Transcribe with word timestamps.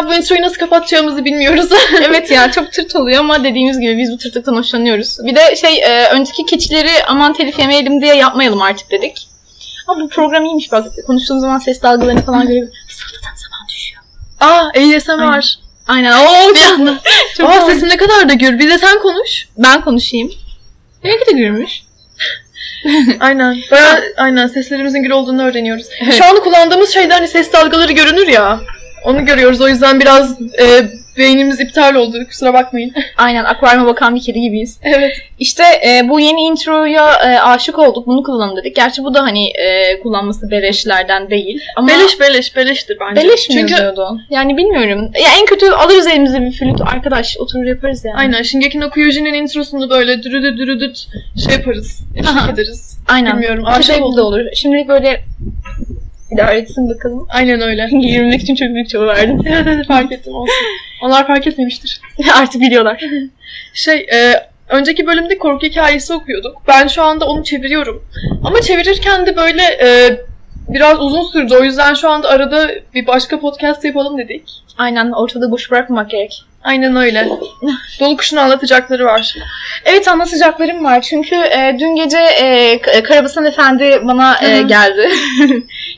Hala 0.00 0.08
bu 0.08 0.14
introyu 0.14 0.42
nasıl 0.42 0.56
kapatacağımızı 0.56 1.24
bilmiyoruz. 1.24 1.68
evet 2.04 2.30
ya 2.30 2.50
çok 2.52 2.72
tırt 2.72 2.96
oluyor 2.96 3.20
ama 3.20 3.44
dediğimiz 3.44 3.80
gibi 3.80 3.98
biz 3.98 4.12
bu 4.12 4.18
tırtıktan 4.18 4.54
hoşlanıyoruz. 4.54 5.18
Bir 5.24 5.34
de 5.34 5.56
şey 5.56 5.82
e, 5.82 6.08
önceki 6.08 6.46
keçileri 6.46 6.90
aman 7.06 7.32
telif 7.32 7.58
yemeyelim 7.58 8.00
diye 8.00 8.14
yapmayalım 8.14 8.62
artık 8.62 8.90
dedik. 8.90 9.28
Ama 9.86 10.04
bu 10.04 10.08
program 10.08 10.44
iyiymiş 10.44 10.72
bak 10.72 10.86
konuştuğum 11.06 11.40
zaman 11.40 11.58
ses 11.58 11.82
dalgalarını 11.82 12.22
falan 12.22 12.46
görüyorum. 12.46 12.72
Fısıltıdan 12.88 13.34
zaman 13.36 13.68
düşüyor. 13.68 14.02
Aa 14.40 14.68
ASMR. 14.68 15.58
Aynen 15.88 16.12
oo 16.12 16.54
bir 16.54 16.74
anda. 16.74 17.00
Çok 17.36 17.50
Aa 17.50 17.66
sesim 17.66 17.88
ne 17.88 17.96
kadar 17.96 18.28
da 18.28 18.32
gür. 18.32 18.58
Bir 18.58 18.70
de 18.70 18.78
sen 18.78 18.98
konuş. 18.98 19.48
Ben 19.58 19.80
konuşayım. 19.80 20.32
Benimki 21.04 21.26
de 21.26 21.32
gülmüş. 21.32 21.82
Aynen. 23.20 23.56
Baya 23.70 24.00
aynen 24.16 24.46
seslerimizin 24.46 25.02
gür 25.02 25.10
olduğunu 25.10 25.42
öğreniyoruz. 25.42 25.86
Şu 26.18 26.24
anda 26.24 26.40
kullandığımız 26.40 26.90
şeyde 26.90 27.14
hani 27.14 27.28
ses 27.28 27.52
dalgaları 27.52 27.92
görünür 27.92 28.28
ya. 28.28 28.60
Onu 29.04 29.24
görüyoruz. 29.26 29.60
O 29.60 29.68
yüzden 29.68 30.00
biraz 30.00 30.40
e, 30.40 30.66
beynimiz 31.18 31.60
iptal 31.60 31.94
oldu. 31.94 32.16
Kusura 32.28 32.54
bakmayın. 32.54 32.92
Aynen 33.16 33.44
akvaryuma 33.44 33.86
bakan 33.86 34.14
bir 34.14 34.20
kedi 34.20 34.40
gibiyiz. 34.40 34.80
evet. 34.82 35.12
İşte 35.38 35.62
e, 35.86 36.08
bu 36.08 36.20
yeni 36.20 36.40
introya 36.40 37.12
e, 37.12 37.38
aşık 37.40 37.78
olduk. 37.78 38.06
Bunu 38.06 38.22
kullanalım 38.22 38.56
dedik. 38.56 38.76
Gerçi 38.76 39.04
bu 39.04 39.14
da 39.14 39.22
hani 39.22 39.48
e, 39.48 40.00
kullanması 40.02 40.50
beleşlerden 40.50 41.30
değil. 41.30 41.60
Ama 41.76 41.88
Beleş 41.88 42.20
beleş 42.20 42.56
beleştir 42.56 42.96
bence. 43.00 43.20
Beleş 43.20 43.48
mi 43.48 43.54
Çünkü 43.54 43.72
yazıyordu? 43.72 44.18
Yani 44.30 44.56
bilmiyorum. 44.56 45.10
Ya 45.14 45.28
en 45.40 45.46
kötü 45.46 45.66
alırız 45.70 46.06
elimize 46.06 46.40
bir 46.40 46.52
flüt 46.52 46.80
arkadaş 46.80 47.36
oturur 47.38 47.64
yaparız 47.64 48.04
yani. 48.04 48.16
aynen 48.16 48.42
Shingeki 48.42 48.80
no 48.80 48.90
Kyojin'in 48.90 49.34
introsunu 49.34 49.90
böyle 49.90 50.22
dürüdü 50.22 50.56
dürüdüt 50.56 51.06
şey 51.46 51.54
yaparız. 51.56 52.00
Eşlik 52.16 52.50
ederiz. 52.54 52.98
Aynen. 53.08 53.32
Bilmiyorum. 53.32 53.64
Aşık 53.66 54.02
oldum. 54.02 54.24
olur. 54.24 54.40
Şimdilik 54.54 54.88
böyle 54.88 55.20
idare 56.32 56.58
etsin 56.58 56.90
bakalım. 56.90 57.26
Aynen 57.30 57.60
öyle. 57.60 57.88
Yürümek 57.92 58.42
için 58.42 58.54
çok 58.54 58.68
büyük 58.68 58.88
çaba 58.88 59.06
verdim. 59.06 59.42
fark 59.88 60.12
ettim 60.12 60.34
olsun. 60.34 60.54
Onlar 61.02 61.26
fark 61.26 61.46
etmemiştir. 61.46 62.00
Artık 62.34 62.60
biliyorlar. 62.60 63.04
Şey, 63.74 64.06
e, 64.12 64.46
önceki 64.68 65.06
bölümde 65.06 65.38
korku 65.38 65.66
hikayesi 65.66 66.12
okuyorduk. 66.12 66.56
Ben 66.68 66.86
şu 66.86 67.02
anda 67.02 67.26
onu 67.26 67.44
çeviriyorum. 67.44 68.04
Ama 68.44 68.60
çevirirken 68.60 69.26
de 69.26 69.36
böyle 69.36 69.62
e, 69.62 70.20
biraz 70.68 71.00
uzun 71.00 71.22
sürdü. 71.22 71.54
O 71.60 71.64
yüzden 71.64 71.94
şu 71.94 72.10
anda 72.10 72.28
arada 72.28 72.70
bir 72.94 73.06
başka 73.06 73.40
podcast 73.40 73.84
yapalım 73.84 74.18
dedik. 74.18 74.42
Aynen 74.78 75.12
ortada 75.12 75.50
boş 75.50 75.70
bırakmamak 75.70 76.10
gerek. 76.10 76.44
Aynen 76.64 76.96
öyle. 76.96 77.28
Dolu 78.00 78.16
kuşun 78.16 78.36
anlatacakları 78.36 79.04
var. 79.04 79.34
Evet 79.84 80.08
anlatacaklarım 80.08 80.84
var. 80.84 81.00
Çünkü 81.00 81.34
e, 81.34 81.76
dün 81.80 81.96
gece 81.96 82.18
e, 82.18 82.80
Karabasan 83.02 83.44
Efendi 83.44 84.00
bana 84.04 84.44
e, 84.44 84.62
geldi. 84.62 85.08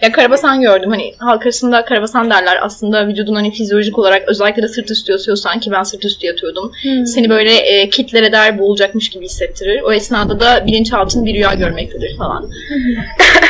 Ya 0.02 0.12
Karabasan 0.12 0.60
gördüm. 0.60 0.90
Hani 0.90 1.14
halk 1.18 1.42
arasında 1.42 1.84
Karabasan 1.84 2.30
derler. 2.30 2.58
Aslında 2.62 3.08
vücudun 3.08 3.34
hani 3.34 3.50
fizyolojik 3.50 3.98
olarak 3.98 4.28
özellikle 4.28 4.62
de 4.62 4.68
sırt 4.68 4.90
üstü 4.90 5.12
yatıyorsan 5.12 5.60
ki 5.60 5.70
ben 5.70 5.82
sırt 5.82 6.04
üstü 6.04 6.26
yatıyordum. 6.26 6.72
Seni 7.06 7.30
böyle 7.30 7.54
e, 7.54 7.90
kitler 7.90 8.22
eder 8.22 8.58
boğulacakmış 8.58 9.08
gibi 9.08 9.24
hissettirir. 9.24 9.82
O 9.82 9.92
esnada 9.92 10.40
da 10.40 10.66
bilinçaltın 10.66 11.26
bir 11.26 11.34
rüya 11.34 11.54
görmektedir 11.54 12.16
falan. 12.16 12.50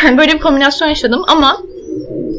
böyle 0.19 0.33
bir 0.33 0.39
kombinasyon 0.39 0.89
yaşadım 0.89 1.25
ama 1.28 1.62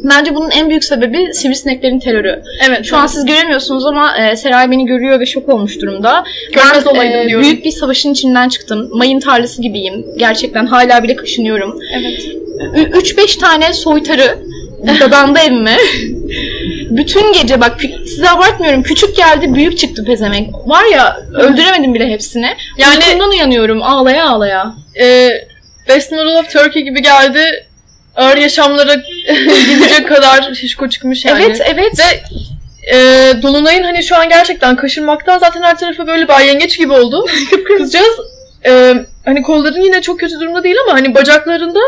bence 0.03 0.35
bunun 0.35 0.51
en 0.51 0.69
büyük 0.69 0.83
sebebi 0.83 1.33
sivrisineklerin 1.33 1.99
terörü. 1.99 2.41
Evet. 2.67 2.85
Şu 2.85 2.97
an 2.97 3.07
siz 3.07 3.25
göremiyorsunuz 3.25 3.85
ama 3.85 4.17
e, 4.17 4.35
Seray 4.35 4.71
beni 4.71 4.85
görüyor 4.85 5.19
ve 5.19 5.25
şok 5.25 5.49
olmuş 5.49 5.81
durumda. 5.81 6.23
Görmez 6.53 6.85
Ben, 6.85 6.91
olaydım 6.91 7.19
e, 7.19 7.27
diyorum. 7.27 7.45
Büyük 7.45 7.65
bir 7.65 7.71
savaşın 7.71 8.13
içinden 8.13 8.49
çıktım. 8.49 8.89
Mayın 8.91 9.19
tarlası 9.19 9.61
gibiyim. 9.61 10.05
Gerçekten 10.17 10.65
hala 10.65 11.03
bile 11.03 11.15
kaşınıyorum. 11.15 11.79
Evet. 11.99 12.19
3-5 12.73 13.39
tane 13.39 13.73
soytarı 13.73 14.39
dadandı 14.99 15.39
evime. 15.39 15.77
Bütün 16.89 17.33
gece 17.33 17.61
bak 17.61 17.81
size 18.05 18.29
abartmıyorum 18.29 18.83
küçük 18.83 19.15
geldi 19.15 19.53
büyük 19.53 19.77
çıktı 19.77 20.05
pezemek. 20.05 20.49
Var 20.65 20.83
ya 20.93 21.17
öldüremedim 21.33 21.93
bile 21.93 22.09
hepsini. 22.09 22.49
Yani 22.77 23.03
Uykumdan 23.05 23.29
uyanıyorum 23.29 23.83
ağlaya 23.83 24.29
ağlaya. 24.29 24.73
E, 25.01 25.29
Best 25.89 26.11
Model 26.11 26.39
of 26.39 26.51
Turkey 26.53 26.83
gibi 26.83 27.01
geldi. 27.01 27.65
Ağır 28.15 28.37
yaşamlara 28.37 28.95
gidecek 29.69 30.07
kadar 30.07 30.53
şişko 30.53 30.89
çıkmış 30.89 31.25
yani. 31.25 31.43
Evet 31.43 31.61
evet. 31.65 31.99
Ve 31.99 32.23
e, 32.97 32.97
Dolunay'ın 33.41 33.83
hani 33.83 34.03
şu 34.03 34.15
an 34.15 34.29
gerçekten 34.29 34.75
kaşınmaktan 34.75 35.39
zaten 35.39 35.61
her 35.61 35.77
tarafı 35.77 36.07
böyle 36.07 36.27
bay 36.27 36.47
yengeç 36.47 36.77
gibi 36.77 36.93
oldu. 36.93 37.25
Kızcağız 37.77 38.19
e, 38.65 38.93
hani 39.25 39.41
kolların 39.41 39.81
yine 39.81 40.01
çok 40.01 40.19
kötü 40.19 40.39
durumda 40.39 40.63
değil 40.63 40.75
ama 40.87 40.93
hani 40.93 41.15
bacaklarında 41.15 41.79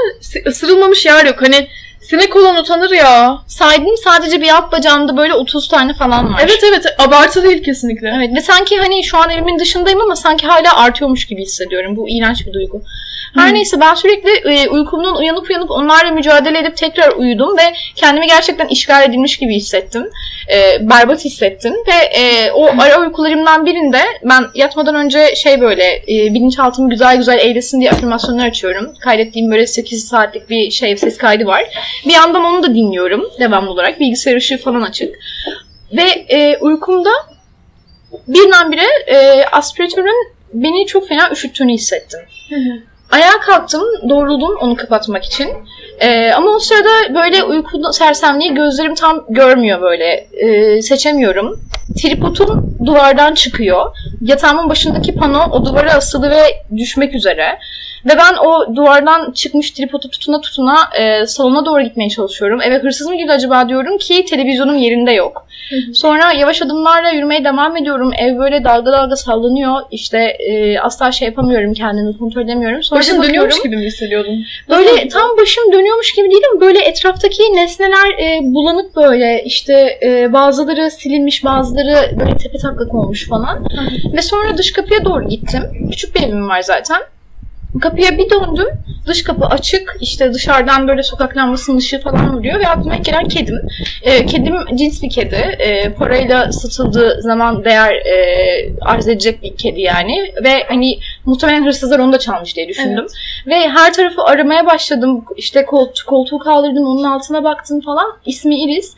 ısırılmamış 0.47 1.05
yer 1.05 1.25
yok. 1.25 1.41
Hani 1.41 1.67
sinek 2.09 2.35
olan 2.35 2.55
utanır 2.57 2.91
ya. 2.91 3.37
Saydım 3.47 3.97
sadece 4.03 4.41
bir 4.41 4.49
alt 4.55 4.71
bacağımda 4.71 5.17
böyle 5.17 5.33
30 5.33 5.67
tane 5.67 5.93
falan 5.93 6.33
var. 6.33 6.41
Evet 6.43 6.59
evet 6.69 6.85
abartı 6.99 7.43
değil 7.43 7.63
kesinlikle. 7.63 8.13
Evet 8.17 8.35
ve 8.35 8.41
sanki 8.41 8.77
hani 8.79 9.03
şu 9.03 9.17
an 9.17 9.29
evimin 9.29 9.59
dışındayım 9.59 10.01
ama 10.01 10.15
sanki 10.15 10.47
hala 10.47 10.75
artıyormuş 10.77 11.25
gibi 11.25 11.41
hissediyorum. 11.41 11.95
Bu 11.95 12.09
iğrenç 12.09 12.47
bir 12.47 12.53
duygu. 12.53 12.81
Her 13.35 13.47
Hmm. 13.47 13.53
neyse 13.55 13.79
ben 13.79 13.93
sürekli 13.93 14.29
e, 14.29 14.69
uykumdan 14.69 15.15
uyanıp 15.17 15.49
uyanıp 15.49 15.71
onlarla 15.71 16.11
mücadele 16.11 16.59
edip 16.59 16.77
tekrar 16.77 17.11
uyudum 17.11 17.57
ve 17.57 17.73
kendimi 17.95 18.27
gerçekten 18.27 18.67
işgal 18.67 19.03
edilmiş 19.03 19.37
gibi 19.37 19.55
hissettim. 19.55 20.09
E, 20.53 20.89
berbat 20.89 21.25
hissettim 21.25 21.73
ve 21.87 22.19
e, 22.19 22.51
o 22.51 22.65
ara 22.79 23.01
uykularımdan 23.01 23.65
birinde 23.65 24.01
ben 24.23 24.45
yatmadan 24.55 24.95
önce 24.95 25.35
şey 25.35 25.61
böyle 25.61 25.95
e, 25.95 26.33
bilinçaltımı 26.33 26.89
güzel 26.89 27.17
güzel 27.17 27.39
eğlesin 27.39 27.79
diye 27.81 27.91
afirmasyonlar 27.91 28.47
açıyorum. 28.47 28.93
Kaydettiğim 28.99 29.51
böyle 29.51 29.67
8 29.67 30.07
saatlik 30.07 30.49
bir 30.49 30.71
şey 30.71 30.97
ses 30.97 31.17
kaydı 31.17 31.45
var. 31.45 31.63
Bir 32.07 32.13
yandan 32.13 32.43
onu 32.43 32.63
da 32.63 32.75
dinliyorum 32.75 33.29
devamlı 33.39 33.71
olarak. 33.71 33.99
Bilgisayar 33.99 34.35
ışığı 34.35 34.57
falan 34.57 34.81
açık. 34.81 35.15
Ve 35.93 36.25
e, 36.29 36.57
uykumda 36.57 37.09
birdenbire 38.27 38.85
e, 39.07 39.45
aspiratörün 39.51 40.35
beni 40.53 40.85
çok 40.85 41.07
fena 41.07 41.31
üşüttüğünü 41.31 41.73
hissettim. 41.73 42.19
Ayağa 43.11 43.39
kalktım, 43.45 43.83
doğruldum 44.09 44.55
onu 44.61 44.75
kapatmak 44.75 45.23
için. 45.23 45.49
E, 45.99 46.31
ama 46.31 46.49
o 46.49 46.59
sırada 46.59 47.15
böyle 47.15 47.43
uyku 47.43 47.93
sersemliği 47.93 48.53
gözlerim 48.53 48.95
tam 48.95 49.25
görmüyor 49.29 49.81
böyle. 49.81 50.27
E, 50.33 50.81
seçemiyorum. 50.81 51.59
Tripodum 52.01 52.77
duvardan 52.85 53.33
çıkıyor. 53.33 53.85
Yatağımın 54.21 54.69
başındaki 54.69 55.15
pano 55.15 55.45
o 55.51 55.65
duvara 55.65 55.93
asılı 55.93 56.29
ve 56.29 56.43
düşmek 56.77 57.15
üzere. 57.15 57.59
Ve 58.05 58.17
ben 58.17 58.33
o 58.45 58.75
duvardan 58.75 59.31
çıkmış 59.31 59.71
tripodu 59.71 60.09
tutuna 60.09 60.41
tutuna 60.41 60.77
e, 60.99 61.25
salona 61.25 61.65
doğru 61.65 61.81
gitmeye 61.81 62.09
çalışıyorum. 62.09 62.61
Eve 62.61 62.77
hırsız 62.77 63.07
mı 63.07 63.17
girdi 63.17 63.31
acaba 63.31 63.69
diyorum 63.69 63.97
ki 63.97 64.25
televizyonum 64.25 64.75
yerinde 64.77 65.11
yok. 65.11 65.47
Sonra 65.93 66.31
yavaş 66.31 66.61
adımlarla 66.61 67.09
yürümeye 67.09 67.43
devam 67.43 67.77
ediyorum. 67.77 68.11
Ev 68.19 68.37
böyle 68.37 68.63
dalga 68.63 68.91
dalga 68.91 69.15
sallanıyor. 69.15 69.81
İşte 69.91 70.17
e, 70.19 70.79
asla 70.79 71.11
şey 71.11 71.27
yapamıyorum 71.27 71.73
kendimi 71.73 72.17
kontrol 72.17 72.41
edemiyorum. 72.41 72.83
Sonra 72.83 72.99
Başın 72.99 73.23
dönüyormuş 73.23 73.61
gibi 73.63 73.77
mi 73.77 73.85
hissediyordun? 73.85 74.45
Böyle 74.69 74.95
Nasıl? 74.95 75.09
tam 75.09 75.37
başım 75.37 75.71
dönüyormuş 75.73 76.13
gibi 76.13 76.27
değilim. 76.27 76.61
Böyle 76.61 76.79
etraftaki 76.79 77.43
nesneler 77.43 78.09
e, 78.19 78.39
bulanık 78.43 78.95
böyle. 78.95 79.43
İşte 79.45 79.99
e, 80.03 80.33
bazıları 80.33 80.91
silinmiş, 80.91 81.43
bazıları 81.43 82.19
böyle 82.19 82.37
tepe 82.37 82.57
taklak 82.57 82.93
olmuş 82.95 83.29
falan. 83.29 83.65
Ve 84.13 84.21
sonra 84.21 84.57
dış 84.57 84.73
kapıya 84.73 85.05
doğru 85.05 85.27
gittim. 85.29 85.63
Küçük 85.91 86.15
bir 86.15 86.21
evim 86.21 86.49
var 86.49 86.61
zaten. 86.61 87.01
Kapıya 87.81 88.17
bir 88.17 88.29
döndüm. 88.29 88.67
Dış 89.07 89.23
kapı 89.23 89.45
açık. 89.45 89.97
İşte 90.01 90.33
dışarıdan 90.33 90.87
böyle 90.87 91.03
sokak 91.03 91.37
lambasının 91.37 91.77
ışığı 91.77 91.99
falan 92.01 92.37
vuruyor 92.37 92.59
ve 92.59 92.67
aklıma 92.67 92.95
gelen 92.95 93.27
kedim. 93.27 93.61
E, 94.03 94.25
kedim 94.25 94.55
cins 94.75 95.03
bir 95.03 95.09
kedi. 95.09 95.35
E, 95.35 95.89
parayla 95.89 96.51
satıldığı 96.51 97.21
zaman 97.21 97.65
değer 97.65 97.93
e, 97.93 98.15
arz 98.81 99.07
edecek 99.07 99.43
bir 99.43 99.57
kedi 99.57 99.81
yani. 99.81 100.33
Ve 100.43 100.63
hani 100.67 100.99
muhtemelen 101.25 101.65
hırsızlar 101.65 101.99
onu 101.99 102.13
da 102.13 102.19
çalmış 102.19 102.55
diye 102.55 102.67
düşündüm. 102.67 103.05
Ve 103.47 103.69
her 103.69 103.93
tarafı 103.93 104.23
aramaya 104.23 104.65
başladım. 104.65 105.25
İşte 105.37 105.65
koltuğu, 105.65 106.05
koltuğu 106.05 106.39
kaldırdım, 106.39 106.85
onun 106.85 107.03
altına 107.03 107.43
baktım 107.43 107.81
falan. 107.81 108.17
İsmi 108.25 108.63
Iris. 108.63 108.95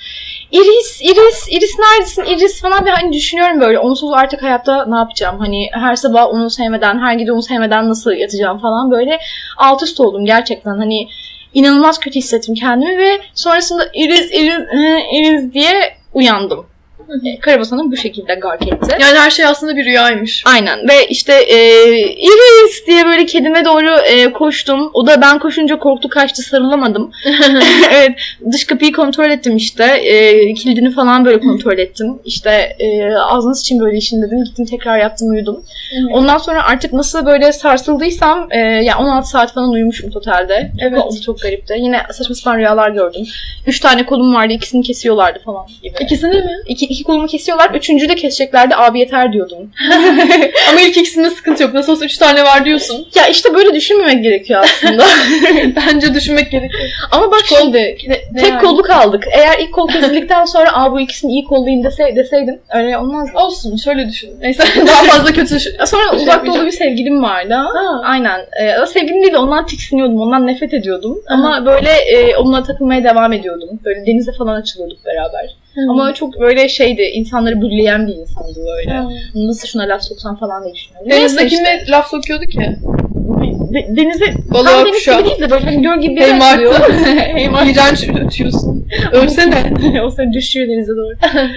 Iris, 0.52 1.02
Iris, 1.02 1.48
Iris 1.52 1.76
neredesin 1.80 2.24
Iris 2.24 2.62
falan 2.62 2.86
ve 2.86 2.90
hani 2.90 3.14
düşünüyorum 3.14 3.62
böyle 3.62 3.80
onsuz 3.80 4.14
artık 4.14 4.44
hayatta 4.44 4.86
ne 4.86 4.96
yapacağım? 4.96 5.40
Hani 5.40 5.70
her 5.74 5.96
sabah 5.96 6.28
onu 6.28 6.50
sevmeden, 6.50 7.00
her 7.00 7.14
gece 7.14 7.32
onu 7.32 7.42
sevmeden 7.42 7.90
nasıl 7.90 8.12
yatacağım 8.12 8.60
falan 8.60 8.92
böyle 8.92 9.20
alt 9.58 9.84
üst 9.84 10.00
oldum 10.00 10.26
gerçekten. 10.26 10.78
Hani 10.78 11.08
inanılmaz 11.54 12.00
kötü 12.00 12.20
hissettim 12.20 12.56
kendimi 12.56 12.98
ve 12.98 13.22
sonrasında 13.34 13.90
Iris, 13.94 14.32
Iris, 14.32 14.60
Iris 15.14 15.54
diye 15.54 15.98
uyandım. 16.14 16.66
Karabasan'ı 17.42 17.92
bu 17.92 17.98
şekilde 17.98 18.36
gark 18.36 18.68
etti. 18.68 18.98
Yani 19.00 19.20
her 19.20 19.30
şey 19.30 19.46
aslında 19.46 19.76
bir 19.76 19.86
rüyaymış. 19.86 20.44
Aynen 20.46 20.88
ve 20.90 21.08
işte 21.08 21.34
e, 21.34 21.58
Iris 22.00 22.88
diye 22.88 23.06
böyle 23.06 23.26
kedime 23.26 23.66
doğru 23.66 23.90
e, 23.90 24.34
koştum. 24.34 24.92
O 24.94 25.08
da 25.08 25.22
ben 25.22 25.40
koşunca 25.40 25.80
korktu 25.80 26.10
kaçtı 26.10 26.42
sarılamadım. 26.42 27.12
evet 27.92 28.12
dış 28.52 28.66
kapıyı 28.66 28.94
kontrol 28.94 29.30
ettim 29.30 29.56
işte. 29.56 29.84
E, 29.84 30.54
kilidini 30.54 30.92
falan 30.92 31.26
böyle 31.26 31.40
kontrol 31.40 31.78
ettim. 31.78 32.20
İşte 32.26 32.76
e, 32.80 33.16
ağzınız 33.16 33.62
için 33.62 33.80
böyle 33.80 33.98
işin 33.98 34.22
dedim. 34.22 34.44
Gittim 34.44 34.66
tekrar 34.66 34.98
yattım 34.98 35.30
uyudum. 35.30 35.64
Ondan 36.12 36.38
sonra 36.38 36.64
artık 36.64 36.94
nasıl 36.94 37.26
böyle 37.26 37.52
sarsıldıysam 37.52 38.48
e, 38.52 38.58
yani 38.58 38.96
16 38.96 39.30
saat 39.30 39.54
falan 39.54 39.70
uyumuşum 39.70 40.12
totalde. 40.12 40.72
Evet. 40.80 41.02
O 41.06 41.22
çok 41.26 41.42
garipti. 41.42 41.76
Yine 41.80 42.02
saçma 42.12 42.36
sapan 42.36 42.58
rüyalar 42.58 42.90
gördüm. 42.90 43.22
Üç 43.68 43.80
tane 43.80 44.06
kolum 44.06 44.36
vardı 44.36 44.54
ikisini 44.54 44.84
kesiyorlardı 44.84 45.40
falan 45.46 45.68
gibi. 45.84 45.96
İkisini 46.00 46.36
mi? 46.36 46.52
İki, 46.68 46.86
iki 46.98 47.04
kolumu 47.04 47.28
kesiyorlar. 47.28 47.70
Üçüncüyü 47.76 48.10
de 48.10 48.16
keseceklerdi. 48.16 48.76
Abi 48.76 49.00
yeter 49.00 49.34
diyordum. 49.34 49.58
Ama 50.70 50.82
ilk 50.82 50.98
ikisinde 50.98 51.30
sıkıntı 51.30 51.64
yok. 51.64 51.74
Nasıl 51.74 51.92
olsa 51.92 52.06
üç 52.06 52.18
tane 52.18 52.44
var 52.44 52.66
diyorsun. 52.66 53.08
Ya 53.16 53.28
işte 53.28 53.54
böyle 53.56 53.74
düşünmemek 53.74 54.24
gerekiyor 54.24 54.64
aslında. 54.64 55.04
Bence 55.76 56.14
düşünmek 56.14 56.52
gerekiyor. 56.52 56.84
Ama 57.12 57.32
bak 57.32 57.44
Kol- 57.50 57.58
şimdi 57.62 57.98
Ne, 58.08 58.22
ne 58.32 58.42
tek 58.42 58.50
yani? 58.50 58.62
kolluk 58.62 58.90
aldık. 58.90 59.24
Eğer 59.38 59.60
ilk 59.60 59.74
kol 59.74 59.88
kesildikten 59.88 60.46
sonra 60.46 60.70
aa 60.74 60.92
bu 60.92 61.00
ikisini 61.00 61.32
iyi 61.32 61.44
kollayayım 61.44 61.84
dese, 61.84 62.16
deseydim 62.16 62.60
öyle 62.74 62.98
olmaz. 62.98 63.30
Olsun 63.36 63.78
şöyle 63.78 64.10
düşün. 64.10 64.30
Neyse 64.42 64.64
daha 64.88 65.04
fazla 65.04 65.32
kötü. 65.32 65.60
Sonra 65.86 66.10
şey 66.12 66.22
uzak 66.22 66.46
doğulu 66.46 66.66
bir 66.66 66.72
sevgilim 66.72 67.24
vardı. 67.24 67.54
Ha. 67.54 68.02
Aynen. 68.04 68.40
Ee, 68.62 68.86
sevgilim 68.86 69.22
değil 69.22 69.34
de 69.34 69.38
ondan 69.38 69.66
tiksiniyordum. 69.66 70.22
Ondan 70.22 70.48
nefret 70.48 70.74
ediyordum. 70.74 71.18
Ama 71.28 71.66
böyle 71.66 71.90
e, 71.90 72.36
onunla 72.38 72.64
takılmaya 72.64 73.04
devam 73.04 73.34
ediyordum. 73.34 73.70
Böyle 73.86 74.06
denize 74.06 74.32
falan 74.32 74.62
açılıyorduk 74.62 75.06
beraber. 75.06 75.56
Ama 75.90 76.14
çok 76.14 76.40
böyle 76.40 76.70
şeydi. 76.70 77.02
insanları 77.02 77.62
bulleyen 77.62 78.08
bir 78.08 78.14
insandı 78.16 78.60
böyle. 78.78 78.92
Ha. 78.98 79.10
Nasıl 79.36 79.68
şuna 79.68 79.84
laf 79.84 80.04
soksam 80.04 80.36
falan 80.40 80.64
diye 80.64 80.74
düşünüyorum. 80.74 81.10
Denizde 81.12 81.42
Neyse 81.42 81.46
işte. 81.46 81.58
kimle 81.58 81.92
laf 81.92 82.08
sokuyordu 82.10 82.46
ki? 82.46 82.60
De- 83.74 83.88
denize 83.96 84.26
Balığa 84.54 84.72
tam 84.72 84.86
deniz 84.86 85.06
gibi 85.06 85.26
değil 85.26 85.40
de 85.40 85.50
böyle 85.52 85.66
hani 85.66 85.82
göl 85.82 86.00
gibi 86.02 86.16
bir 86.16 86.22
yer 86.22 86.38
açılıyor. 86.40 86.80
hey 87.18 87.50
Martı. 87.50 87.70
İğrenç 87.72 88.10
ötüyorsun. 88.26 88.88
Ölsene. 89.12 89.74
o 90.04 90.10
seni 90.12 90.34
düşüyor 90.34 90.68
denize 90.68 90.92
doğru. 90.92 91.14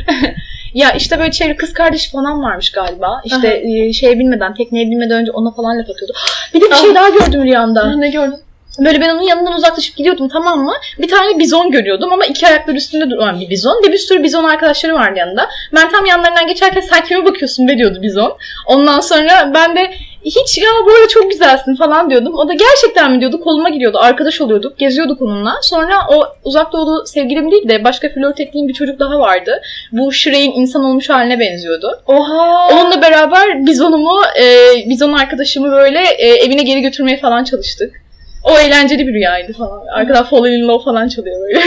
ya 0.74 0.90
işte 0.92 1.18
böyle 1.18 1.30
çevre 1.30 1.56
kız 1.56 1.72
kardeşi 1.72 2.10
falan 2.10 2.42
varmış 2.42 2.70
galiba. 2.72 3.20
İşte 3.24 3.62
e, 3.64 3.92
şeye 3.92 4.18
binmeden, 4.18 4.54
tekneye 4.54 4.90
binmeden 4.90 5.20
önce 5.20 5.30
ona 5.32 5.50
falan 5.50 5.78
laf 5.78 5.90
atıyordu. 5.90 6.12
Bir 6.54 6.60
de 6.60 6.64
bir 6.70 6.74
şey 6.74 6.90
Ah. 6.90 6.94
daha 6.94 7.08
gördüm 7.08 7.42
rüyamda. 7.44 7.96
ne 7.96 8.10
gördün? 8.10 8.36
Böyle 8.84 9.00
ben 9.00 9.14
onun 9.14 9.22
yanından 9.22 9.52
uzaklaşıp 9.52 9.96
gidiyordum 9.96 10.28
tamam 10.28 10.64
mı? 10.64 10.72
Bir 10.98 11.08
tane 11.08 11.38
bizon 11.38 11.70
görüyordum 11.70 12.12
ama 12.12 12.26
iki 12.26 12.46
ayakları 12.46 12.76
üstünde 12.76 13.10
duran 13.10 13.40
bir 13.40 13.50
bizon. 13.50 13.82
Ve 13.86 13.92
bir 13.92 13.98
sürü 13.98 14.22
bizon 14.22 14.44
arkadaşları 14.44 14.94
vardı 14.94 15.18
yanında. 15.18 15.48
Ben 15.74 15.90
tam 15.90 16.06
yanlarından 16.06 16.46
geçerken 16.46 16.80
sen 16.80 17.04
kime 17.04 17.24
bakıyorsun 17.24 17.68
be 17.68 17.76
diyordu 17.78 17.98
bizon. 18.02 18.36
Ondan 18.66 19.00
sonra 19.00 19.50
ben 19.54 19.76
de 19.76 19.90
hiç 20.24 20.58
ya 20.58 20.68
bu 20.86 20.90
arada 20.90 21.08
çok 21.08 21.30
güzelsin 21.30 21.74
falan 21.74 22.10
diyordum. 22.10 22.34
O 22.34 22.48
da 22.48 22.52
gerçekten 22.52 23.12
mi 23.12 23.20
diyordu. 23.20 23.40
Koluma 23.40 23.68
giriyordu. 23.68 23.98
Arkadaş 23.98 24.40
oluyorduk. 24.40 24.78
Geziyorduk 24.78 25.22
onunla. 25.22 25.54
Sonra 25.62 25.94
o 26.08 26.24
uzak 26.44 26.72
doğulu 26.72 27.06
sevgilim 27.06 27.50
değil 27.50 27.68
de 27.68 27.84
başka 27.84 28.08
flört 28.08 28.40
ettiğim 28.40 28.68
bir 28.68 28.74
çocuk 28.74 28.98
daha 28.98 29.18
vardı. 29.18 29.62
Bu 29.92 30.12
Shrek'in 30.12 30.52
insan 30.52 30.84
olmuş 30.84 31.10
haline 31.10 31.40
benziyordu. 31.40 32.00
Oha. 32.06 32.68
Onunla 32.72 33.02
beraber 33.02 33.66
bizonumu, 33.66 34.20
e, 34.40 34.44
bizon 34.88 35.12
arkadaşımı 35.12 35.72
böyle 35.72 36.00
e, 36.18 36.26
evine 36.28 36.62
geri 36.62 36.80
götürmeye 36.80 37.16
falan 37.16 37.44
çalıştık. 37.44 38.09
O 38.44 38.58
eğlenceli 38.58 39.06
bir 39.06 39.14
rüyaydı 39.14 39.52
falan. 39.52 39.86
Arkadan 39.86 40.24
Fall 40.24 40.46
in 40.46 40.68
Love 40.68 40.84
falan 40.84 41.08
çalıyor 41.08 41.40
böyle. 41.40 41.60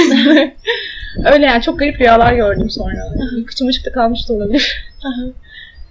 Öyle 1.34 1.46
yani 1.46 1.62
çok 1.62 1.80
garip 1.80 2.00
rüyalar 2.00 2.34
gördüm 2.34 2.70
sonra. 2.70 2.94
Kıçım 3.48 3.68
açıkta 3.68 3.92
kalmış 3.92 4.30
da 4.30 4.34
olabilir. 4.34 4.86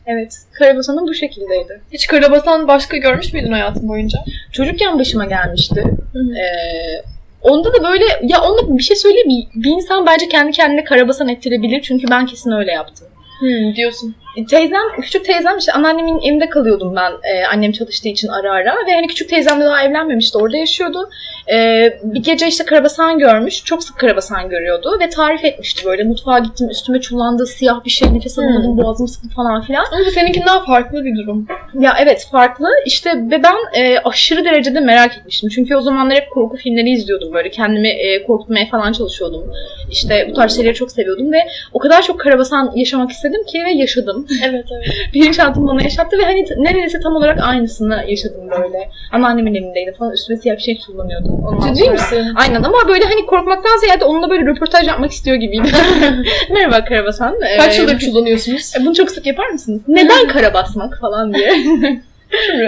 Evet. 0.07 0.39
Karabasan'ın 0.53 1.09
bu 1.09 1.15
şekildeydi. 1.15 1.81
Hiç 1.93 2.07
karabasan 2.07 2.69
başka 2.69 2.97
görmüş 2.97 3.33
müydün 3.33 3.53
hayatın 3.53 3.89
boyunca? 3.89 4.19
Çocukken 4.53 4.99
başıma 4.99 5.25
gelmişti. 5.25 5.85
Ee, 6.17 7.03
onda 7.43 7.73
da 7.73 7.83
böyle 7.85 8.05
ya 8.23 8.43
onda 8.43 8.79
bir 8.79 8.83
şey 8.83 8.97
söyleyeyim 8.97 9.27
mi? 9.27 9.47
Bir 9.55 9.71
insan 9.71 10.07
bence 10.07 10.29
kendi 10.29 10.53
kendine 10.53 10.85
karabasan 10.85 11.29
ettirebilir. 11.29 11.83
Çünkü 11.83 12.07
ben 12.11 12.27
kesin 12.27 12.51
öyle 12.53 12.73
yaptım. 12.73 13.07
Hmm, 13.41 13.75
diyorsun. 13.75 14.15
Teyzem, 14.51 14.83
küçük 15.01 15.25
teyzem 15.25 15.59
işte 15.59 15.73
anneannemin 15.73 16.21
evinde 16.21 16.49
kalıyordum 16.49 16.97
ben 16.97 17.13
e, 17.13 17.47
annem 17.53 17.73
çalıştığı 17.73 18.09
için 18.09 18.29
ara 18.29 18.53
ara 18.53 18.75
ve 18.87 18.95
hani 18.95 19.07
küçük 19.07 19.29
teyzem 19.29 19.61
de 19.61 19.65
daha 19.65 19.83
evlenmemişti 19.83 20.39
orada 20.39 20.57
yaşıyordu. 20.57 21.11
E, 21.53 21.89
bir 22.03 22.23
gece 22.23 22.49
işte 22.49 22.65
karabasan 22.65 23.19
görmüş, 23.19 23.65
çok 23.65 23.85
sık 23.85 23.99
karabasan 23.99 24.49
görüyordu 24.49 24.97
ve 25.01 25.09
tarif 25.09 25.45
etmişti 25.45 25.87
böyle 25.87 26.05
mutfağa 26.05 26.39
gittim 26.39 26.69
üstüme 26.71 27.01
çullandı 27.01 27.47
siyah 27.47 27.85
bir 27.85 27.91
şey 27.91 28.15
nefes 28.15 28.39
alamadım 28.39 28.79
boğazım 28.79 29.09
sıktı 29.09 29.29
falan 29.29 29.63
filan. 29.63 29.85
Ama 29.93 30.11
seninkinden 30.15 30.65
farklı 30.65 31.05
bir 31.05 31.17
durum. 31.17 31.47
Ya 31.81 31.97
evet 32.01 32.29
farklı 32.33 32.67
işte 32.87 33.11
ve 33.31 33.43
ben 33.43 33.81
e, 33.81 33.99
aşırı 33.99 34.45
derecede 34.45 34.81
merak 34.81 35.17
etmiştim 35.19 35.49
çünkü 35.55 35.77
o 35.77 35.81
zamanlar 35.81 36.17
hep 36.17 36.31
korku 36.31 36.57
filmleri 36.57 36.91
izliyordum 36.91 37.33
böyle 37.35 37.51
kendimi 37.51 37.89
e, 37.89 38.23
korkutmaya 38.23 38.67
falan 38.67 38.93
çalışıyordum. 38.93 39.53
İşte 39.91 40.27
bu 40.31 40.35
tarz 40.35 40.57
şeyleri 40.57 40.75
çok 40.75 40.93
seviyordum 40.93 41.33
ve 41.33 41.39
o 41.73 41.79
kadar 41.79 42.03
çok 42.03 42.21
karabasan 42.21 42.73
yaşamak 42.75 43.11
istedim 43.11 43.45
ki 43.45 43.65
ve 43.65 43.71
yaşadım 43.73 44.27
Evet 44.45 44.65
evet. 44.77 44.87
bilinçaltım 45.15 45.67
bana 45.69 45.83
yaşattı 45.83 46.19
ve 46.19 46.23
hani 46.25 46.45
neredeyse 46.57 47.01
tam 47.01 47.17
olarak 47.17 47.39
aynısını 47.43 48.05
yaşadım 48.09 48.51
böyle. 48.51 48.91
Anneannemin 49.13 49.55
evindeydi 49.55 49.93
falan 49.99 50.13
üstüme 50.13 50.41
siyah 50.41 50.57
bir 50.57 50.63
şey 50.63 50.81
kullanıyordu. 50.87 51.29
Ondan 51.49 51.75
Ciddi 51.75 51.91
misin? 51.91 52.27
Aynen 52.37 52.63
ama 52.63 52.79
böyle 52.89 53.05
hani 53.05 53.27
korkmaktan 53.27 53.77
ziyade 53.81 54.05
onunla 54.05 54.31
böyle 54.31 54.47
röportaj 54.47 54.89
yapmak 54.89 55.11
istiyor 55.11 55.37
gibiydim. 55.37 55.73
Merhaba 56.51 56.85
Karabasan. 56.85 57.39
Kaç 57.59 57.79
Ee, 57.79 57.83
yıldır 57.83 58.01
kullanıyorsunuz? 58.01 58.73
Bunu 58.81 58.95
çok 58.95 59.11
sık 59.11 59.27
yapar 59.27 59.49
mısınız? 59.49 59.83
Neden 59.89 60.29
kara 60.29 60.55
basmak 60.55 60.99
falan 61.01 61.35
diye. 61.35 61.62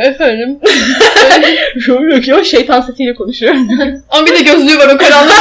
Efendim. 0.02 0.58
yok 1.86 2.02
yok 2.02 2.28
yok 2.28 2.46
şeytan 2.46 2.80
sesiyle 2.80 3.14
konuşuyorum. 3.14 3.68
Ama 4.10 4.26
bir 4.26 4.34
de 4.34 4.42
gözlüğü 4.42 4.78
var 4.78 4.94
o 4.94 4.98
karanlık. 4.98 5.34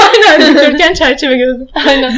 Aynen 0.00 0.54
dikdörtgen 0.54 0.94
çerçeve 0.94 1.36
gözlük. 1.36 1.68
Aynen. 1.88 2.12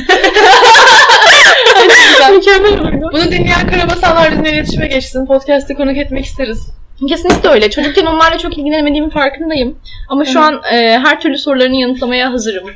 Mükemmel 2.32 2.80
oldu. 2.80 3.10
Bunu 3.12 3.24
dinleyen 3.30 3.70
karabasanlar 3.70 4.30
bizimle 4.32 4.52
iletişime 4.52 4.86
geçsin. 4.86 5.26
Podcast'te 5.26 5.74
konuk 5.74 5.96
etmek 5.96 6.24
isteriz. 6.24 6.66
Kesinlikle 7.08 7.48
öyle. 7.48 7.70
Çocukken 7.70 8.06
onlarla 8.06 8.38
çok 8.38 8.58
ilgilenemediğimin 8.58 9.10
farkındayım. 9.10 9.78
Ama 10.08 10.24
şu 10.24 10.30
Evet. 10.30 10.48
an 10.48 10.62
e, 10.74 10.98
her 10.98 11.20
türlü 11.20 11.38
sorularını 11.38 11.76
yanıtlamaya 11.76 12.32
hazırım. 12.32 12.70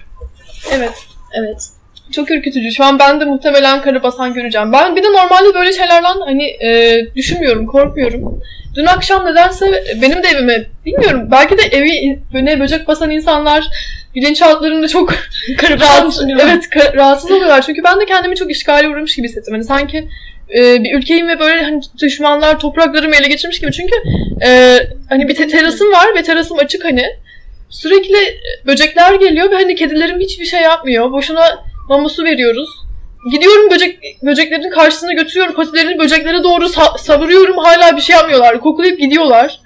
Evet. 0.73 0.93
Evet. 1.33 1.69
Çok 2.13 2.31
ürkütücü. 2.31 2.73
Şu 2.73 2.85
an 2.85 2.99
ben 2.99 3.21
de 3.21 3.25
muhtemelen 3.25 3.83
karabasan 3.83 4.35
göreceğim. 4.35 4.73
Ben 4.73 4.97
bir 4.97 5.03
de 5.03 5.07
normalde 5.07 5.55
böyle 5.55 5.73
şeylerden 5.73 6.21
hani 6.27 6.45
e, 6.45 7.01
düşünmüyorum, 7.17 7.67
korkmuyorum. 7.67 8.41
Dün 8.75 8.87
akşam 8.87 9.27
nedense 9.27 9.85
benim 10.03 10.23
de 10.23 10.29
evime, 10.29 10.65
bilmiyorum 10.87 11.29
belki 11.31 11.59
de 11.59 11.63
evi 11.63 12.19
böyle 12.33 12.61
böcek 12.61 12.89
basan 12.89 13.11
insanlar 13.11 13.69
bilinçaltlarında 14.15 14.89
çok 14.89 15.15
rahatsız, 15.71 16.27
evet 16.41 16.65
rahatsız 16.95 17.31
oluyorlar. 17.31 17.63
Çünkü 17.63 17.85
ben 17.85 18.01
de 18.01 18.05
kendimi 18.07 18.37
çok 18.37 18.51
işgale 18.51 18.89
uğramış 18.89 19.17
gibi 19.17 19.29
hissettim. 19.29 19.55
Hani 19.55 19.65
sanki 19.65 20.09
e, 20.55 20.85
bir 20.85 20.99
ülkeyim 20.99 21.29
ve 21.29 21.39
böyle 21.39 21.63
hani 21.63 21.81
düşmanlar 22.03 22.59
topraklarımı 22.59 23.17
ele 23.17 23.29
geçirmiş 23.29 23.61
gibi. 23.61 23.73
Çünkü 23.73 23.95
e, 24.47 24.79
hani 25.09 25.29
bir 25.29 25.35
te- 25.35 25.49
terasım 25.49 25.93
var 25.93 26.07
ve 26.17 26.23
terasım 26.23 26.59
açık 26.59 26.85
hani. 26.85 27.07
Sürekli 27.71 28.17
böcekler 28.67 29.15
geliyor 29.15 29.51
ve 29.51 29.55
hani 29.55 29.75
kedilerim 29.75 30.21
hiçbir 30.21 30.45
şey 30.45 30.61
yapmıyor. 30.61 31.13
Boşuna 31.13 31.65
mama 31.89 32.09
su 32.09 32.25
veriyoruz. 32.25 32.69
Gidiyorum 33.33 33.71
böcek 33.71 33.99
böceklerin 34.23 34.71
karşısına 34.71 35.13
götürüyorum. 35.13 35.55
Patilerini 35.55 35.99
böceklere 35.99 36.43
doğru 36.43 36.65
sa- 36.65 36.99
savuruyorum. 36.99 37.59
Hala 37.59 37.97
bir 37.97 38.01
şey 38.01 38.17
yapmıyorlar. 38.17 38.61
Koklayıp 38.61 38.99
gidiyorlar. 39.01 39.61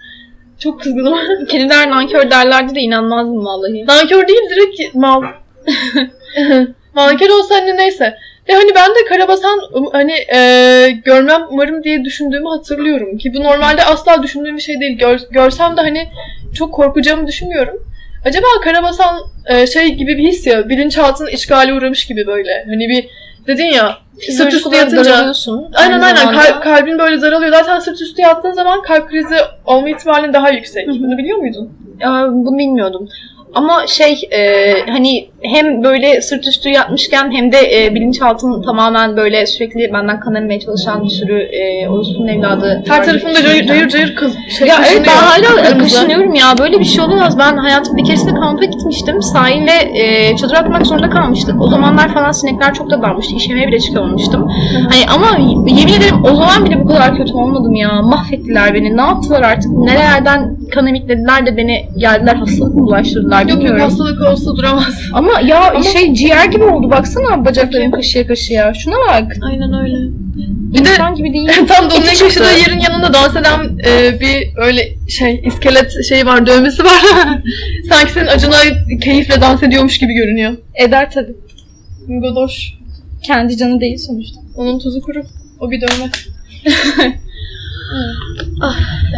Çok 0.59 0.81
kızgınım. 0.81 1.19
Kediler 1.49 1.91
nankör 1.91 2.31
derlerdi 2.31 2.75
de 2.75 2.81
inanmazdım 2.81 3.45
vallahi. 3.45 3.87
Nankör 3.87 4.29
değil 4.29 4.41
direkt 4.51 4.95
mal. 4.95 5.23
Nankör 6.95 7.29
olsa 7.29 7.55
hani 7.55 7.77
neyse. 7.77 8.17
Ve 8.49 8.53
hani 8.55 8.75
ben 8.75 8.91
de 8.91 9.05
karabasan 9.09 9.59
um- 9.59 9.93
hani 9.93 10.13
e, 10.35 10.91
görmem 11.05 11.43
umarım 11.51 11.83
diye 11.85 12.05
düşündüğümü 12.05 12.49
hatırlıyorum. 12.49 13.19
Ki 13.19 13.35
bu 13.35 13.43
normalde 13.45 13.85
asla 13.85 14.23
düşündüğüm 14.23 14.57
bir 14.57 14.63
şey 14.63 14.81
değil. 14.81 14.99
Gör- 14.99 15.21
görsem 15.31 15.77
de 15.77 15.81
hani 15.81 16.09
çok 16.55 16.75
korkacağımı 16.75 17.27
düşünmüyorum. 17.27 17.90
Acaba 18.25 18.47
karabasan 18.65 19.17
e, 19.47 19.67
şey 19.67 19.95
gibi 19.95 20.19
bir 20.19 20.23
his 20.29 20.47
ya 20.47 20.69
bilinçaltının 20.69 21.29
işgale 21.29 21.75
uğramış 21.75 22.07
gibi 22.07 22.27
böyle. 22.27 22.65
Hani 22.69 22.89
bir 22.89 23.09
dedin 23.47 23.65
ya 23.65 23.99
sırt 24.33 24.53
üstü 24.55 24.71
yatınca. 24.77 25.03
Aynen 25.75 26.01
aynen 26.01 26.33
Kal- 26.33 26.61
kalbin 26.61 26.99
böyle 26.99 27.23
daralıyor. 27.23 27.53
Zaten 27.53 27.79
sırt 27.79 28.01
üstü 28.01 28.23
yattığın 28.23 28.53
zaman 28.53 28.83
kalp 28.83 29.09
krizi 29.11 29.37
olma 29.67 29.89
ihtimalin 29.91 30.33
daha 30.33 30.51
yüksek. 30.51 30.89
Bunu 30.89 31.19
biliyor 31.19 31.39
muydun? 31.39 31.73
Aa, 32.05 32.29
bunu 32.29 32.59
bilmiyordum. 32.59 33.09
Ama 33.55 33.87
şey 33.87 34.29
e, 34.31 34.73
hani 34.91 35.30
hem 35.43 35.85
böyle 35.85 36.21
sırt 36.21 36.47
üstü 36.47 36.69
yatmışken 36.69 37.33
hem 37.33 37.53
de 37.53 37.59
e, 37.85 37.95
bilinçaltım 37.95 38.63
tamamen 38.63 39.17
böyle 39.17 39.47
sürekli 39.47 39.93
benden 39.93 40.21
kan 40.21 40.35
emmeye 40.35 40.61
çalışan 40.61 41.05
bir 41.05 41.09
sürü 41.11 41.39
e, 41.43 41.89
orospunun 41.89 42.27
evladı. 42.27 42.83
Her 42.89 43.05
gibi 43.05 43.43
cayır 43.43 43.67
cayır, 43.67 43.89
cayır 43.89 44.17
kız 44.17 44.35
şey 44.59 44.69
ya 44.69 44.77
evet 44.93 45.07
ben 45.07 45.17
hala 45.17 45.79
kaşınıyorum 45.79 46.35
ya. 46.35 46.47
Böyle 46.59 46.81
bir 46.81 46.85
şey 46.85 47.05
olamaz. 47.05 47.39
Ben 47.39 47.57
hayatım 47.57 47.97
bir 47.97 48.05
keresinde 48.05 48.35
kampa 48.35 48.65
gitmiştim. 48.65 49.23
Sahilde 49.23 49.73
e, 49.95 50.37
çadır 50.37 50.55
atmak 50.55 50.87
zorunda 50.87 51.11
kalmıştık. 51.11 51.63
O 51.63 51.69
zamanlar 51.69 52.15
falan 52.15 52.33
sinekler 52.33 52.75
çok 52.75 52.91
da 52.91 53.03
dalmıştı. 53.03 53.35
İşemeye 53.37 53.69
bile 53.69 53.81
çıkamamıştım. 53.81 54.49
Hani 54.91 55.11
ama 55.15 55.39
yemin 55.69 55.93
ederim 55.93 56.25
o 56.25 56.35
zaman 56.35 56.65
bile 56.65 56.85
bu 56.85 56.89
kadar 56.89 57.17
kötü 57.17 57.33
olmadım 57.33 57.75
ya. 57.75 58.03
Mahvettiler 58.03 58.75
beni. 58.75 58.97
Ne 58.97 59.03
yaptılar 59.03 59.43
artık? 59.43 59.73
Nerelerden 59.73 60.57
kan 60.75 60.87
emiklediler 60.87 61.47
de 61.47 61.57
beni 61.57 61.87
geldiler 61.97 62.35
hastalık 62.35 62.75
mı 62.75 62.87
bulaştırdılar 62.87 63.41
Yok 63.41 63.51
yok 63.51 63.59
bilmiyorum. 63.59 63.83
hastalık 63.83 64.21
olsa 64.33 64.57
duramaz. 64.57 65.01
Ama 65.15 65.30
ya 65.41 65.71
Ama- 65.71 65.83
şey 65.83 66.15
ciğer 66.15 66.45
gibi 66.45 66.65
oldu 66.65 66.91
baksana 66.91 67.45
bacaklarım 67.45 67.91
kaşıya 67.91 68.27
kaşıya. 68.27 68.75
Şuna 68.75 68.95
bak. 69.09 69.37
Aynen 69.43 69.83
öyle. 69.83 69.97
Bir 70.73 70.85
de 70.85 70.91
İnsan 70.91 71.15
gibi 71.15 71.33
değil. 71.33 71.49
Tam 71.69 71.91
da 71.91 71.95
onun 71.95 72.03
İki 72.03 72.11
en 72.11 72.15
çıktı. 72.15 72.25
köşede 72.27 72.61
yerin 72.61 72.81
yanında 72.81 73.15
dans 73.15 73.37
eden 73.37 73.79
e, 73.87 74.21
bir 74.21 74.49
öyle 74.57 74.89
şey 75.09 75.43
iskelet 75.47 76.05
şeyi 76.09 76.27
var 76.27 76.47
dövmesi 76.47 76.85
var. 76.85 76.93
Sanki 77.89 78.13
senin 78.13 78.27
acına 78.27 78.57
keyifle 79.03 79.41
dans 79.41 79.63
ediyormuş 79.63 79.99
gibi 79.99 80.13
görünüyor. 80.13 80.53
Eder 80.75 81.11
tabii. 81.11 81.33
Godoş. 82.09 82.73
Kendi 83.23 83.57
canı 83.57 83.81
değil 83.81 83.99
sonuçta. 83.99 84.41
Onun 84.57 84.79
tuzu 84.79 85.03
kuru. 85.03 85.23
O 85.61 85.71
bir 85.71 85.81
dövme. 85.81 86.11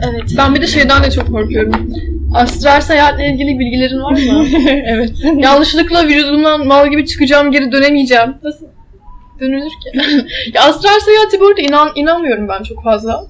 Evet. 0.04 0.22
Ben 0.36 0.54
bir 0.54 0.62
de 0.62 0.66
şeyden 0.66 1.04
de 1.04 1.10
çok 1.10 1.32
korkuyorum. 1.32 1.94
Astral 2.34 2.80
seyahatle 2.80 3.26
ilgili 3.26 3.58
bilgilerin 3.58 4.02
var 4.02 4.12
mı? 4.12 4.46
evet. 4.86 5.10
Yanlışlıkla 5.36 6.06
vücudumdan 6.06 6.66
mal 6.66 6.90
gibi 6.90 7.06
çıkacağım, 7.06 7.52
geri 7.52 7.72
dönemeyeceğim. 7.72 8.34
Nasıl 8.42 8.66
dönülür 9.40 9.70
ki? 9.70 10.00
ya 10.54 10.62
astral 10.62 11.00
seyahati 11.00 11.40
bu 11.40 11.46
arada 11.46 11.60
inan, 11.60 11.92
inanmıyorum 11.94 12.48
ben 12.48 12.62
çok 12.62 12.84
fazla. 12.84 13.24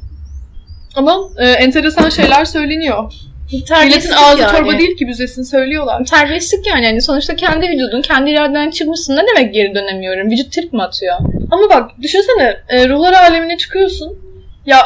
Ama 0.96 1.18
e, 1.38 1.48
enteresan 1.50 2.08
şeyler 2.08 2.44
söyleniyor. 2.44 3.12
Milletin 3.52 4.12
ağzı 4.12 4.46
torba 4.46 4.78
değil 4.78 4.96
ki 4.96 5.08
büzesin 5.08 5.42
söylüyorlar. 5.42 6.04
Terbiyesizlik 6.04 6.66
yani. 6.66 6.84
yani. 6.84 7.02
Sonuçta 7.02 7.36
kendi 7.36 7.68
vücudun, 7.68 8.02
kendi 8.02 8.30
iradenden 8.30 8.70
çıkmışsın. 8.70 9.16
Ne 9.16 9.22
demek 9.26 9.54
geri 9.54 9.74
dönemiyorum? 9.74 10.30
Vücut 10.30 10.52
trip 10.52 10.72
mi 10.72 10.82
atıyor? 10.82 11.14
Ama 11.50 11.68
bak 11.70 11.90
düşünsene 12.02 12.56
e, 12.68 12.88
ruhlar 12.88 13.12
alemine 13.12 13.56
çıkıyorsun. 13.56 14.18
Ya 14.66 14.78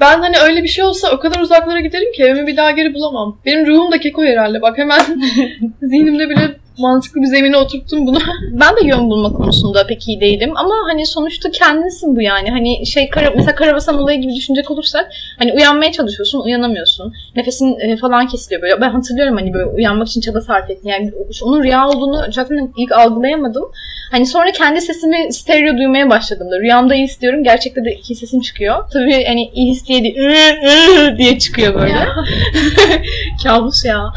ben 0.00 0.20
hani 0.20 0.38
öyle 0.38 0.62
bir 0.62 0.68
şey 0.68 0.84
olsa 0.84 1.10
o 1.10 1.18
kadar 1.18 1.40
uzaklara 1.40 1.80
giderim 1.80 2.12
ki 2.12 2.22
evimi 2.22 2.46
bir 2.46 2.56
daha 2.56 2.70
geri 2.70 2.94
bulamam. 2.94 3.40
Benim 3.46 3.66
ruhum 3.66 3.92
da 3.92 4.00
keko 4.00 4.24
herhalde. 4.24 4.62
Bak 4.62 4.78
hemen 4.78 5.00
zihnimde 5.82 6.30
bile 6.30 6.56
mantıklı 6.80 7.20
bir 7.20 7.26
zemine 7.26 7.56
oturttum 7.56 8.06
bunu. 8.06 8.18
Ben 8.52 8.76
de 8.76 8.86
yön 8.86 9.10
bulma 9.10 9.32
konusunda 9.32 9.86
pek 9.86 10.08
iyi 10.08 10.20
değilim 10.20 10.52
ama 10.56 10.74
hani 10.90 11.06
sonuçta 11.06 11.50
kendinsin 11.50 12.16
bu 12.16 12.22
yani. 12.22 12.50
Hani 12.50 12.86
şey 12.86 13.08
kara, 13.10 13.30
mesela 13.36 13.54
karabasan 13.54 13.98
olayı 13.98 14.20
gibi 14.20 14.34
düşünecek 14.34 14.70
olursak 14.70 15.10
hani 15.38 15.52
uyanmaya 15.52 15.92
çalışıyorsun, 15.92 16.40
uyanamıyorsun. 16.40 17.12
Nefesin 17.36 17.78
e, 17.80 17.96
falan 17.96 18.26
kesiliyor 18.26 18.62
böyle. 18.62 18.80
Ben 18.80 18.90
hatırlıyorum 18.90 19.36
hani 19.36 19.52
böyle 19.54 19.64
uyanmak 19.66 20.08
için 20.08 20.20
çaba 20.20 20.40
sarf 20.40 20.70
ettim. 20.70 20.90
Yani 20.90 21.12
onun 21.42 21.62
rüya 21.62 21.88
olduğunu 21.88 22.32
zaten 22.32 22.72
ilk 22.78 22.92
algılayamadım. 22.92 23.64
Hani 24.10 24.26
sonra 24.26 24.52
kendi 24.52 24.80
sesimi 24.80 25.32
stereo 25.32 25.78
duymaya 25.78 26.10
başladım 26.10 26.50
da. 26.50 26.60
Rüyamda 26.60 26.94
iyi 26.94 27.04
istiyorum. 27.04 27.44
Gerçekte 27.44 27.84
de 27.84 27.92
iki 27.92 28.14
sesim 28.14 28.40
çıkıyor. 28.40 28.84
Tabii 28.92 29.24
hani 29.24 29.50
iyi 29.54 29.72
isteye 29.72 30.04
de 30.04 30.08
"Iı, 30.08 30.30
ıı" 31.08 31.18
diye 31.18 31.38
çıkıyor 31.38 31.74
böyle. 31.74 31.94
Kabus 33.44 33.84
ya. 33.84 34.12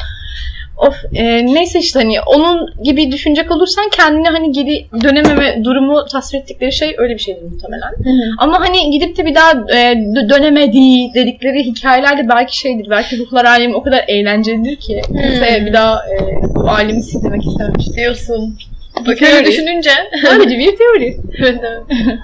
Of 0.87 0.95
e, 1.15 1.45
neyse 1.45 1.79
işte 1.79 1.99
hani 1.99 2.21
onun 2.21 2.69
gibi 2.83 3.11
düşünecek 3.11 3.51
olursan 3.51 3.89
kendini 3.89 4.27
hani 4.27 4.51
geri 4.51 4.85
dönememe 5.03 5.63
durumu 5.63 6.05
tasvir 6.05 6.39
ettikleri 6.39 6.71
şey 6.71 6.95
öyle 6.97 7.13
bir 7.13 7.19
şeydir 7.19 7.41
muhtemelen. 7.41 7.91
Ama 8.37 8.59
hani 8.59 8.91
gidip 8.91 9.17
de 9.17 9.25
bir 9.25 9.35
daha 9.35 9.51
e, 9.51 9.93
dö- 9.93 10.29
dönemedi 10.29 11.13
dedikleri 11.13 11.63
hikayelerde 11.63 12.29
belki 12.29 12.57
şeydir. 12.57 12.89
Belki 12.89 13.19
ruhlar 13.19 13.45
alemi 13.45 13.75
o 13.75 13.83
kadar 13.83 14.03
eğlencelidir 14.07 14.75
ki. 14.75 15.01
Kimse 15.07 15.65
bir 15.65 15.73
daha 15.73 15.95
e, 15.95 16.17
bu 16.55 16.69
alemi 16.69 17.03
sildirmek 17.03 17.47
istememiştir. 17.47 17.93
Diyorsun. 17.95 18.57
Bir 18.99 19.05
Bak 19.11 19.21
öyle 19.21 19.31
teori. 19.31 19.45
düşününce. 19.45 19.89
Sadece 20.25 20.57
bir 20.57 20.75
teori. 20.77 21.17
Evet, 21.39 21.59
evet. 21.63 22.17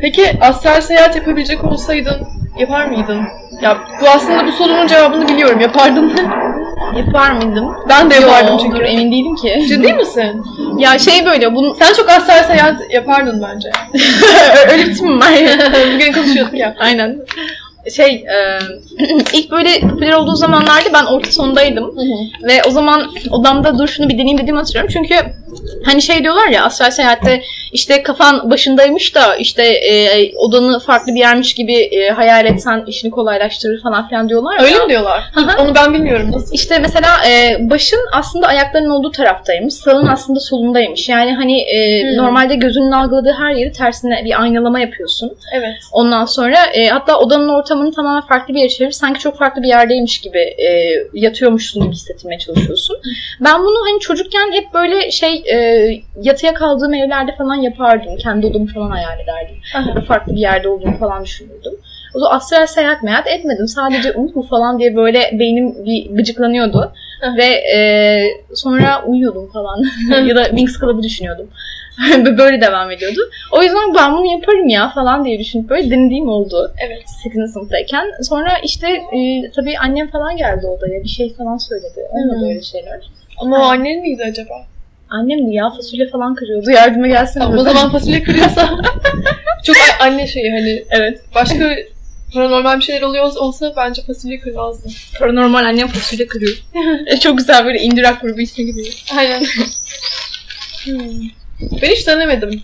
Peki 0.00 0.22
astral 0.40 0.80
seyahat 0.80 1.16
yapabilecek 1.16 1.64
olsaydın 1.64 2.16
yapar 2.60 2.86
mıydın? 2.86 3.20
Ya 3.62 3.78
bu 4.02 4.08
aslında 4.08 4.46
bu 4.46 4.52
sorunun 4.52 4.86
cevabını 4.86 5.28
biliyorum. 5.28 5.60
Yapardım. 5.60 6.12
Yapar 6.98 7.30
mıydım? 7.30 7.76
ben 7.88 8.10
de 8.10 8.14
yapardım 8.14 8.58
çünkü. 8.62 8.76
dur, 8.76 8.82
emin 8.82 9.12
değilim 9.12 9.36
ki. 9.36 9.64
Ciddi 9.68 9.92
misin? 9.92 10.44
ya 10.78 10.98
şey 10.98 11.26
böyle 11.26 11.54
bunun 11.54 11.74
Sen 11.74 11.92
çok 11.92 12.10
astral 12.10 12.44
seyahat 12.44 12.80
yapardın 12.90 13.42
bence. 13.42 13.70
öyle 14.72 14.86
bir 14.86 14.94
tipim 14.94 15.20
var. 15.20 15.28
Bugün 15.94 16.12
konuşuyorduk 16.12 16.54
ya. 16.54 16.74
Aynen. 16.78 17.16
Şey, 17.96 18.14
e, 18.14 18.58
ilk 19.32 19.50
böyle 19.50 19.80
popüler 19.80 20.12
olduğu 20.12 20.34
zamanlarda 20.34 20.92
ben 20.92 21.04
orta 21.04 21.32
sondaydım. 21.32 21.94
Ve 22.42 22.62
o 22.68 22.70
zaman 22.70 23.10
odamda 23.30 23.78
dur 23.78 23.88
şunu 23.88 24.08
bir 24.08 24.14
deneyeyim 24.14 24.38
dediğimi 24.38 24.58
hatırlıyorum. 24.58 24.90
Çünkü 24.92 25.14
hani 25.84 26.02
şey 26.02 26.22
diyorlar 26.22 26.48
ya 26.48 26.64
astral 26.64 26.90
seyahatte 26.90 27.42
işte 27.76 28.02
kafan 28.02 28.50
başındaymış 28.50 29.14
da 29.14 29.36
işte 29.36 29.62
e, 29.62 30.32
odanı 30.36 30.80
farklı 30.80 31.14
bir 31.14 31.20
yermiş 31.20 31.54
gibi 31.54 31.74
e, 31.74 32.10
hayal 32.10 32.46
etsen 32.46 32.84
işini 32.86 33.10
kolaylaştırır 33.10 33.82
falan 33.82 34.08
filan 34.08 34.28
diyorlar 34.28 34.58
ya. 34.58 34.64
Öyle 34.64 34.78
mi 34.78 34.88
diyorlar? 34.88 35.24
Onu 35.60 35.74
ben 35.74 35.94
bilmiyorum. 35.94 36.32
Nasıl? 36.32 36.54
İşte 36.54 36.78
mesela 36.78 37.08
e, 37.28 37.56
başın 37.70 38.00
aslında 38.12 38.46
ayaklarının 38.46 38.90
olduğu 38.90 39.10
taraftaymış, 39.10 39.74
sağın 39.74 40.06
aslında 40.06 40.40
solundaymış. 40.40 41.08
Yani 41.08 41.34
hani 41.34 41.60
e, 41.60 41.86
Hmm. 41.96 42.16
normalde 42.16 42.54
gözünün 42.54 42.90
algıladığı 42.90 43.32
her 43.38 43.54
yeri 43.54 43.72
tersine 43.72 44.22
bir 44.24 44.42
aynalama 44.42 44.80
yapıyorsun. 44.80 45.32
Evet. 45.54 45.74
Ondan 45.92 46.24
sonra 46.24 46.56
e, 46.74 46.88
hatta 46.88 47.18
odanın 47.18 47.48
ortamını 47.48 47.92
tamamen 47.94 48.20
farklı 48.26 48.54
bir 48.54 48.58
yere 48.58 48.68
çevirip 48.68 48.94
sanki 48.94 49.20
çok 49.20 49.38
farklı 49.38 49.62
bir 49.62 49.68
yerdeymiş 49.68 50.20
gibi 50.20 50.38
e, 50.38 50.92
yatıyormuşsun 51.14 51.82
gibi 51.82 51.92
hissettirmeye 51.92 52.38
çalışıyorsun. 52.38 52.96
Ben 53.40 53.60
bunu 53.60 53.76
hani 53.90 54.00
çocukken 54.00 54.52
hep 54.52 54.74
böyle 54.74 55.10
şey 55.10 55.42
e, 55.52 55.56
yatıya 56.22 56.54
kaldığım 56.54 56.94
evlerde 56.94 57.34
falan 57.38 57.54
yapardım. 57.66 58.16
Kendi 58.16 58.46
odamı 58.46 58.66
falan 58.66 58.90
hayal 58.90 59.20
ederdim. 59.20 59.56
Böyle 59.94 60.06
farklı 60.06 60.32
bir 60.34 60.40
yerde 60.40 60.68
olduğumu 60.68 60.98
falan 60.98 61.24
düşünürdüm. 61.24 61.72
O 62.14 62.18
zaman 62.18 62.36
astral 62.36 62.66
seyahat 62.66 63.02
meyahat 63.02 63.26
etmedim. 63.26 63.68
Sadece 63.68 64.12
umut 64.12 64.36
mu 64.36 64.42
falan 64.42 64.78
diye 64.78 64.96
böyle 64.96 65.30
beynim 65.32 65.84
bir 65.84 66.10
gıcıklanıyordu. 66.10 66.92
Hı. 67.20 67.36
Ve 67.36 67.44
e, 67.44 67.78
sonra 68.54 69.04
uyuyordum 69.06 69.50
falan. 69.52 69.84
ya 70.26 70.36
da 70.36 70.44
Wings 70.44 70.80
Club'ı 70.80 71.02
düşünüyordum. 71.02 71.48
böyle 72.38 72.60
devam 72.60 72.90
ediyordu. 72.90 73.20
O 73.52 73.62
yüzden 73.62 73.94
ben 73.94 74.12
bunu 74.12 74.32
yaparım 74.32 74.68
ya 74.68 74.88
falan 74.88 75.24
diye 75.24 75.38
düşünüp 75.38 75.70
böyle 75.70 75.90
denediğim 75.90 76.28
oldu. 76.28 76.72
Evet. 76.86 77.02
8. 77.22 77.52
sınıftayken. 77.52 78.04
Sonra 78.22 78.50
işte 78.64 78.88
e, 78.88 79.50
tabii 79.56 79.78
annem 79.78 80.10
falan 80.10 80.36
geldi 80.36 80.66
odaya. 80.66 81.02
Bir 81.02 81.08
şey 81.08 81.34
falan 81.34 81.56
söyledi. 81.56 82.00
Olmadı 82.10 82.40
Hı. 82.40 82.48
öyle 82.48 82.62
şeyler. 82.62 83.10
Ama 83.38 83.68
annen 83.68 84.00
miydi 84.00 84.24
acaba? 84.30 84.54
Annemdi 85.10 85.54
ya 85.54 85.70
fasulye 85.70 86.08
falan 86.08 86.34
kırıyordu. 86.34 86.70
Yardıma 86.70 87.06
gelsene. 87.08 87.42
Tamam, 87.44 87.58
o 87.58 87.64
dedi. 87.64 87.72
zaman 87.74 87.92
fasulye 87.92 88.22
kırıyorsa 88.22 88.70
çok 89.64 89.76
anne 90.00 90.26
şeyi 90.26 90.50
hani 90.50 90.84
Evet. 90.90 91.20
başka 91.34 91.76
paranormal 92.34 92.76
bir 92.78 92.84
şeyler 92.84 93.02
oluyor 93.02 93.24
olsa 93.36 93.72
bence 93.76 94.02
fasulye 94.02 94.40
kırmazdı. 94.40 94.88
Paranormal 95.18 95.64
annem 95.64 95.88
fasulye 95.88 96.26
kırıyor. 96.26 96.56
E, 97.06 97.16
Çok 97.20 97.38
güzel 97.38 97.64
böyle 97.64 97.78
indirak 97.78 98.20
grubu 98.22 98.40
ismi 98.40 98.66
gibi. 98.66 98.82
Aynen. 99.18 99.42
Hmm. 100.84 101.20
Ben 101.82 101.88
hiç 101.88 102.06
denemedim. 102.06 102.62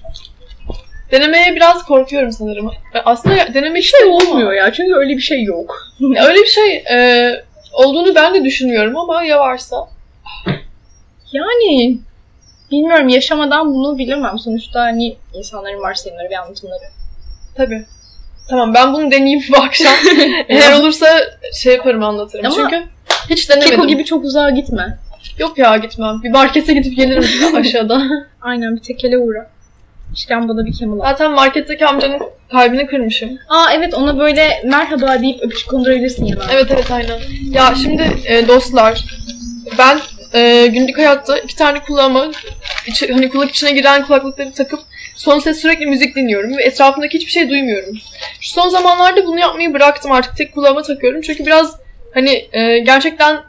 Denemeye 1.10 1.56
biraz 1.56 1.84
korkuyorum 1.84 2.32
sanırım. 2.32 2.70
E, 2.94 2.98
Aslında 3.04 3.36
Şey 3.36 3.78
istiyorum 3.80 4.12
ama- 4.20 4.30
olmuyor 4.30 4.52
ya 4.52 4.72
çünkü 4.72 4.94
öyle 4.94 5.16
bir 5.16 5.22
şey 5.22 5.42
yok. 5.42 5.88
Öyle 6.26 6.38
bir 6.38 6.46
şey 6.46 6.76
e, 6.76 7.30
olduğunu 7.72 8.14
ben 8.14 8.34
de 8.34 8.44
düşünüyorum 8.44 8.96
ama 8.96 9.24
ya 9.24 9.38
varsa? 9.40 9.76
Yani 11.32 11.98
bilmiyorum 12.72 13.08
yaşamadan 13.08 13.74
bunu 13.74 13.98
bilemem. 13.98 14.38
Sonuçta 14.38 14.80
hani 14.80 15.16
insanların 15.34 15.80
varsayımları 15.80 16.30
ve 16.30 16.38
anlatımları. 16.38 16.84
Tabii. 17.56 17.84
Tamam 18.50 18.74
ben 18.74 18.92
bunu 18.94 19.10
deneyeyim 19.10 19.42
bu 19.52 19.62
akşam. 19.62 19.92
Eğer 20.48 20.72
olursa 20.80 21.06
şey 21.54 21.74
yaparım 21.74 22.02
anlatırım. 22.04 22.46
Ama- 22.46 22.54
Çünkü 22.54 22.82
hiç 23.30 23.50
denemedim. 23.50 23.70
Keko 23.70 23.86
gibi 23.86 24.04
çok 24.04 24.24
uzağa 24.24 24.50
gitme. 24.50 24.98
Yok 25.38 25.58
ya 25.58 25.76
gitmem. 25.76 26.20
Bir 26.22 26.30
markete 26.30 26.74
gidip 26.74 26.96
gelirim 26.96 27.56
aşağıda. 27.56 28.02
Aynen 28.40 28.76
bir 28.76 28.80
tekele 28.80 29.18
uğra. 29.18 29.50
İşkembada 30.14 30.66
bir 30.66 30.72
Camel 30.72 31.00
al. 31.00 31.10
Zaten 31.10 31.30
marketteki 31.32 31.86
amcanın 31.86 32.20
kalbini 32.50 32.86
kırmışım. 32.86 33.38
Aa 33.48 33.72
evet 33.72 33.94
ona 33.94 34.18
böyle 34.18 34.62
merhaba 34.64 35.22
deyip 35.22 35.42
öpücük 35.42 35.68
kondurabilirsin 35.68 36.24
yana. 36.24 36.44
Evet 36.52 36.66
evet 36.70 36.90
aynen. 36.90 37.18
Ya 37.50 37.74
şimdi 37.82 38.02
e, 38.26 38.48
dostlar 38.48 39.04
ben 39.78 39.98
e, 40.34 40.66
günlük 40.66 40.98
hayatta 40.98 41.38
iki 41.38 41.56
tane 41.56 41.80
kulağıma 41.80 42.30
içi- 42.86 43.12
hani 43.12 43.28
kulak 43.28 43.50
içine 43.50 43.70
giren 43.70 44.06
kulaklıkları 44.06 44.52
takıp 44.52 44.80
son 45.16 45.38
ses 45.38 45.60
sürekli 45.60 45.86
müzik 45.86 46.16
dinliyorum 46.16 46.56
ve 46.56 46.62
etrafımdaki 46.62 47.18
hiçbir 47.18 47.32
şey 47.32 47.48
duymuyorum. 47.50 47.94
Şu 48.40 48.50
son 48.50 48.68
zamanlarda 48.68 49.26
bunu 49.26 49.40
yapmayı 49.40 49.74
bıraktım 49.74 50.12
artık 50.12 50.36
tek 50.36 50.54
kulağıma 50.54 50.82
takıyorum 50.82 51.20
çünkü 51.20 51.46
biraz 51.46 51.76
hani 52.14 52.48
e, 52.52 52.78
gerçekten 52.78 53.40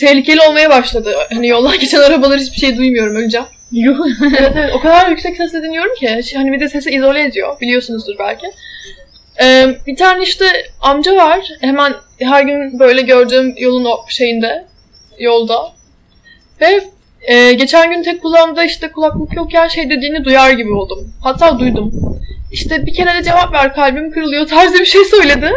tehlikeli 0.00 0.40
olmaya 0.40 0.70
başladı. 0.70 1.14
Hani 1.34 1.48
yoldan 1.48 1.78
geçen 1.80 2.00
arabalar 2.00 2.40
hiçbir 2.40 2.58
şey 2.58 2.76
duymuyorum 2.76 3.16
öleceğim. 3.16 3.46
Evet 4.38 4.52
evet 4.56 4.70
o 4.74 4.80
kadar 4.80 5.10
yüksek 5.10 5.36
sesle 5.36 5.62
dinliyorum 5.62 5.94
ki. 5.94 6.20
Hani 6.34 6.52
bir 6.52 6.60
de 6.60 6.68
sesi 6.68 6.90
izole 6.90 7.22
ediyor. 7.24 7.60
Biliyorsunuzdur 7.60 8.14
belki. 8.18 8.46
Ee, 9.42 9.66
bir 9.86 9.96
tane 9.96 10.22
işte 10.22 10.44
amca 10.80 11.16
var. 11.16 11.48
Hemen 11.60 11.94
her 12.18 12.42
gün 12.42 12.78
böyle 12.78 13.02
gördüğüm 13.02 13.54
yolun 13.58 13.84
o 13.84 14.04
şeyinde. 14.08 14.64
Yolda. 15.18 15.72
Ve 16.60 16.84
e, 17.24 17.52
geçen 17.52 17.90
gün 17.90 18.02
tek 18.02 18.22
kulağımda 18.22 18.64
işte 18.64 18.92
kulaklık 18.92 19.36
yokken 19.36 19.68
şey 19.68 19.90
dediğini 19.90 20.24
duyar 20.24 20.50
gibi 20.50 20.72
oldum. 20.72 21.12
Hatta 21.22 21.58
duydum. 21.58 21.92
İşte 22.52 22.86
bir 22.86 22.94
kere 22.94 23.18
de 23.18 23.22
cevap 23.22 23.52
ver 23.52 23.74
kalbim 23.74 24.10
kırılıyor 24.10 24.46
tarzı 24.46 24.78
bir 24.78 24.84
şey 24.84 25.04
söyledi. 25.04 25.50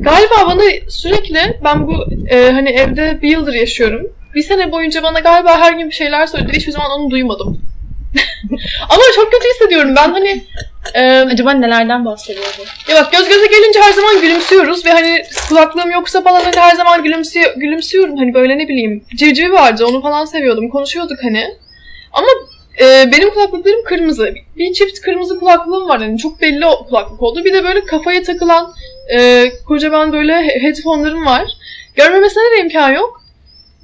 Galiba 0.00 0.34
bana 0.46 0.62
sürekli 0.88 1.58
ben 1.64 1.86
bu 1.86 1.94
e, 2.28 2.50
hani 2.50 2.68
evde 2.68 3.18
bir 3.22 3.28
yıldır 3.28 3.54
yaşıyorum. 3.54 4.06
Bir 4.34 4.42
sene 4.42 4.72
boyunca 4.72 5.02
bana 5.02 5.20
galiba 5.20 5.58
her 5.58 5.72
gün 5.72 5.88
bir 5.88 5.94
şeyler 5.94 6.26
söyledi. 6.26 6.52
Hiçbir 6.52 6.72
zaman 6.72 6.90
onu 6.90 7.10
duymadım. 7.10 7.60
Ama 8.88 9.02
çok 9.16 9.32
kötü 9.32 9.48
hissediyorum. 9.54 9.94
Ben 9.96 10.12
hani 10.12 10.42
e, 10.94 11.02
Acaba 11.20 11.52
nelerden 11.52 12.04
bahsediyordu? 12.04 12.48
ya 12.88 12.96
bak 12.96 13.12
göz 13.12 13.28
göze 13.28 13.46
gelince 13.46 13.80
her 13.80 13.92
zaman 13.92 14.20
gülümsüyoruz 14.20 14.86
ve 14.86 14.90
hani 14.90 15.22
kulaklığım 15.48 15.90
yoksa 15.90 16.22
falan 16.22 16.40
hani 16.44 16.56
her 16.56 16.76
zaman 16.76 17.02
gülümsüyor, 17.02 17.54
gülümsüyorum. 17.56 18.16
Hani 18.16 18.34
böyle 18.34 18.58
ne 18.58 18.68
bileyim 18.68 19.04
civcivi 19.16 19.52
vardı 19.52 19.86
onu 19.86 20.02
falan 20.02 20.24
seviyordum. 20.24 20.68
Konuşuyorduk 20.68 21.18
hani. 21.22 21.46
Ama 22.12 22.26
e, 22.80 23.12
benim 23.12 23.30
kulaklıklarım 23.30 23.84
kırmızı. 23.84 24.34
Bir 24.56 24.72
çift 24.72 25.00
kırmızı 25.00 25.38
kulaklığım 25.40 25.88
var 25.88 25.98
hani 26.00 26.18
çok 26.18 26.40
belli 26.40 26.64
kulaklık 26.88 27.22
oldu. 27.22 27.44
Bir 27.44 27.52
de 27.52 27.64
böyle 27.64 27.84
kafaya 27.84 28.22
takılan 28.22 28.72
e, 29.14 29.50
kocaman 29.66 30.12
böyle 30.12 30.32
he- 30.36 30.60
headphone'larım 30.62 31.26
var. 31.26 31.42
Görmemesine 31.96 32.42
de 32.56 32.60
imkan 32.60 32.90
yok. 32.92 33.23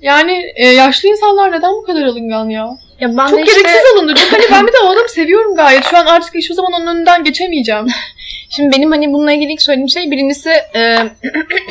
Yani 0.03 0.53
e, 0.57 0.67
yaşlı 0.67 1.09
insanlar 1.09 1.53
neden 1.53 1.73
bu 1.73 1.83
kadar 1.83 2.03
alıngan 2.03 2.49
ya? 2.49 2.69
Ya 3.01 3.17
ben 3.17 3.27
Çok 3.27 3.39
de 3.39 3.43
işte, 3.43 3.61
gereksiz 3.61 3.93
alındı. 3.95 4.15
Çok 4.15 4.33
hani 4.33 4.45
ben 4.53 4.67
bir 4.67 4.73
de 4.73 4.77
o 4.85 4.89
adamı 4.89 5.09
seviyorum 5.09 5.55
gayet. 5.55 5.85
Şu 5.85 5.97
an 5.99 6.07
artık 6.07 6.35
hiçbir 6.35 6.55
zaman 6.55 6.73
onun 6.73 6.87
önünden 6.87 7.25
geçemeyeceğim. 7.25 7.87
şimdi 8.51 8.77
benim 8.77 8.91
hani 8.91 9.13
bununla 9.13 9.33
ilgili 9.33 9.53
ilk 9.53 9.63
söylediğim 9.63 9.89
şey 9.89 10.11
birincisi 10.11 10.51
e, 10.51 10.97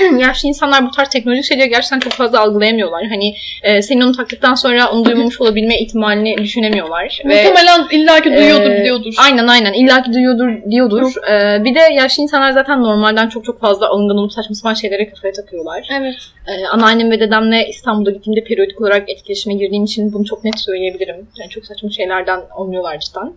yaşlı 0.20 0.48
insanlar 0.48 0.86
bu 0.86 0.92
tarz 0.92 1.10
teknolojik 1.10 1.46
şeyleri 1.46 1.70
gerçekten 1.70 2.00
çok 2.00 2.14
fazla 2.14 2.40
algılayamıyorlar. 2.40 3.06
Hani 3.08 3.36
e, 3.64 3.82
senin 3.82 4.02
onu 4.02 4.12
taktıktan 4.16 4.56
sonra 4.56 4.92
onu 4.92 5.06
duymamış 5.06 5.42
olabilme 5.42 5.80
ihtimalini 5.80 6.38
düşünemiyorlar. 6.38 7.22
Ve 7.26 7.44
Muhtemelen 7.44 7.88
illaki 7.92 8.30
duyuyordur, 8.30 8.72
Ee, 8.72 8.84
diyordur. 8.84 9.14
Aynen 9.18 9.48
aynen. 9.48 9.74
İlla 9.74 10.04
ki 10.04 10.14
duyuyordur 10.14 10.72
diyordur. 10.72 11.14
Ee, 11.32 11.64
bir 11.64 11.76
de 11.76 11.80
yaşlı 11.80 12.24
insanlar 12.24 12.52
zaten 12.52 12.84
normalden 12.84 13.30
çok 13.30 13.46
çok 13.46 13.62
fazla 13.62 13.90
alıngan 13.90 14.18
olup 14.18 14.34
saçma 14.34 14.56
sapan 14.56 14.74
şeylere 14.74 15.10
kafaya 15.10 15.34
takıyorlar. 15.34 15.88
Evet. 16.00 16.16
Ee, 16.48 16.66
anneannem 16.66 17.12
ve 17.12 17.20
dedemle 17.20 17.68
İstanbul'da 17.68 18.12
gittiğimde 18.12 18.44
periyodik 18.44 18.82
olarak 18.82 19.10
etkileşime 19.10 19.54
girdiğim 19.54 19.84
için 19.84 20.14
bunu 20.14 20.26
çok 20.26 20.44
net 20.44 20.60
söyleyebilirim. 20.60 21.28
Yani 21.40 21.50
çok 21.50 21.66
saçma 21.66 21.90
şeylerden 21.90 22.42
anlıyorlar 22.58 23.00
cidden. 23.00 23.34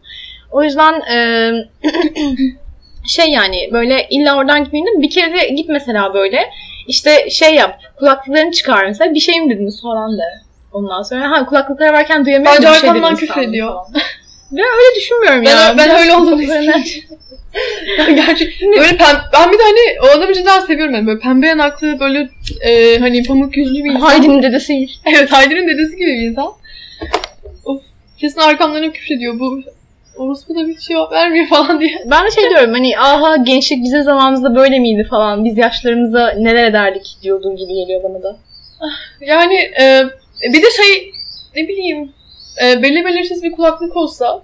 O 0.53 0.63
yüzden 0.63 1.01
e, 1.01 1.17
şey 3.07 3.27
yani 3.31 3.69
böyle 3.73 4.07
illa 4.11 4.37
oradan 4.37 4.65
gitmeyeyim 4.65 4.99
de 4.99 5.03
bir 5.03 5.11
kere 5.11 5.49
git 5.49 5.69
mesela 5.69 6.15
böyle. 6.15 6.51
İşte 6.89 7.31
şey 7.31 7.55
yap. 7.55 7.81
Kulaklıklarını 7.99 8.53
çıkar 8.53 8.85
mesela. 8.85 9.15
Bir 9.15 9.21
şey 9.21 9.41
mi 9.41 9.55
dediniz 9.55 9.83
falan 9.83 10.19
de. 10.19 10.23
Ondan 10.73 11.03
sonra 11.03 11.31
ha 11.31 11.47
kulaklıkları 11.47 11.93
varken 11.93 12.25
duyamıyorum. 12.27 12.57
Bence 12.63 12.69
bir 12.75 12.81
şey 12.81 12.89
arkamdan 12.91 13.17
dediniz 13.17 13.29
küfür 13.29 13.49
ediyor. 13.49 13.69
falan. 13.69 13.87
Ben 14.53 14.65
öyle 14.65 14.97
düşünmüyorum 14.97 15.45
Ben- 15.45 15.51
ya. 15.51 15.75
ben 15.79 15.89
Biraz 15.89 16.01
öyle 16.01 16.15
olduğunu 16.15 16.43
kulaklıklarını- 16.43 16.83
Gerçekten. 18.15 18.69
Böyle 18.79 18.97
pem 18.97 19.17
ben 19.33 19.53
bir 19.53 19.59
de 19.59 19.63
hani 19.63 20.01
o 20.03 20.19
adamı 20.19 20.35
cidden 20.35 20.61
seviyorum. 20.61 20.95
Yani 20.95 21.07
böyle 21.07 21.19
pembe 21.21 21.47
yanaklı, 21.47 22.01
böyle 22.01 22.29
e, 22.61 22.99
hani 22.99 23.23
pamuk 23.23 23.57
yüzlü 23.57 23.85
bir 23.85 23.91
insan. 23.91 24.01
Haydi'nin 24.01 24.43
dedesiymiş. 24.43 24.93
Evet, 25.07 25.33
Haydi'nin 25.33 25.69
dedesi 25.69 25.97
gibi 25.97 26.07
bir 26.11 26.23
insan. 26.29 26.53
Of. 27.65 27.83
Kesin 28.19 28.41
arkamdan 28.41 28.83
hep 28.83 28.95
küfür 28.95 29.15
ediyor. 29.17 29.39
Bu 29.39 29.63
orospu 30.17 30.55
da 30.55 30.69
bir 30.69 30.79
cevap 30.79 31.13
vermiyor 31.13 31.47
falan 31.47 31.81
diye. 31.81 32.03
Ben 32.11 32.27
de 32.27 32.31
şey 32.31 32.51
diyorum 32.51 32.73
hani 32.73 32.99
aha 32.99 33.37
gençlik 33.37 33.85
bizim 33.85 34.03
zamanımızda 34.03 34.55
böyle 34.57 34.79
miydi 34.79 35.07
falan. 35.11 35.45
Biz 35.45 35.59
yaşlarımıza 35.59 36.31
neler 36.39 36.65
ederdik 36.65 37.17
diyordu 37.23 37.57
gibi 37.57 37.75
geliyor 37.75 38.03
bana 38.03 38.23
da. 38.23 38.37
Yani 39.21 39.55
e, 39.81 40.03
bir 40.53 40.63
de 40.63 40.71
şey 40.71 41.13
ne 41.57 41.69
bileyim 41.69 42.13
e, 42.65 42.83
belli 42.83 43.05
belirsiz 43.05 43.43
bir 43.43 43.53
kulaklık 43.53 43.97
olsa 43.97 44.43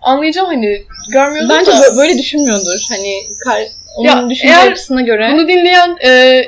anlayacağım 0.00 0.46
hani 0.48 0.82
görmüyordur 1.12 1.54
Bence 1.54 1.70
da. 1.70 1.74
bö- 1.76 1.96
böyle 1.96 2.18
düşünmüyordur. 2.18 2.86
Hani 2.88 3.12
kar, 3.44 3.62
onun 3.96 4.08
Ya, 4.08 4.30
düşünce 4.30 4.54
yapısına 4.54 5.00
göre. 5.00 5.28
Bunu 5.32 5.48
dinleyen 5.48 5.96
e, 6.04 6.42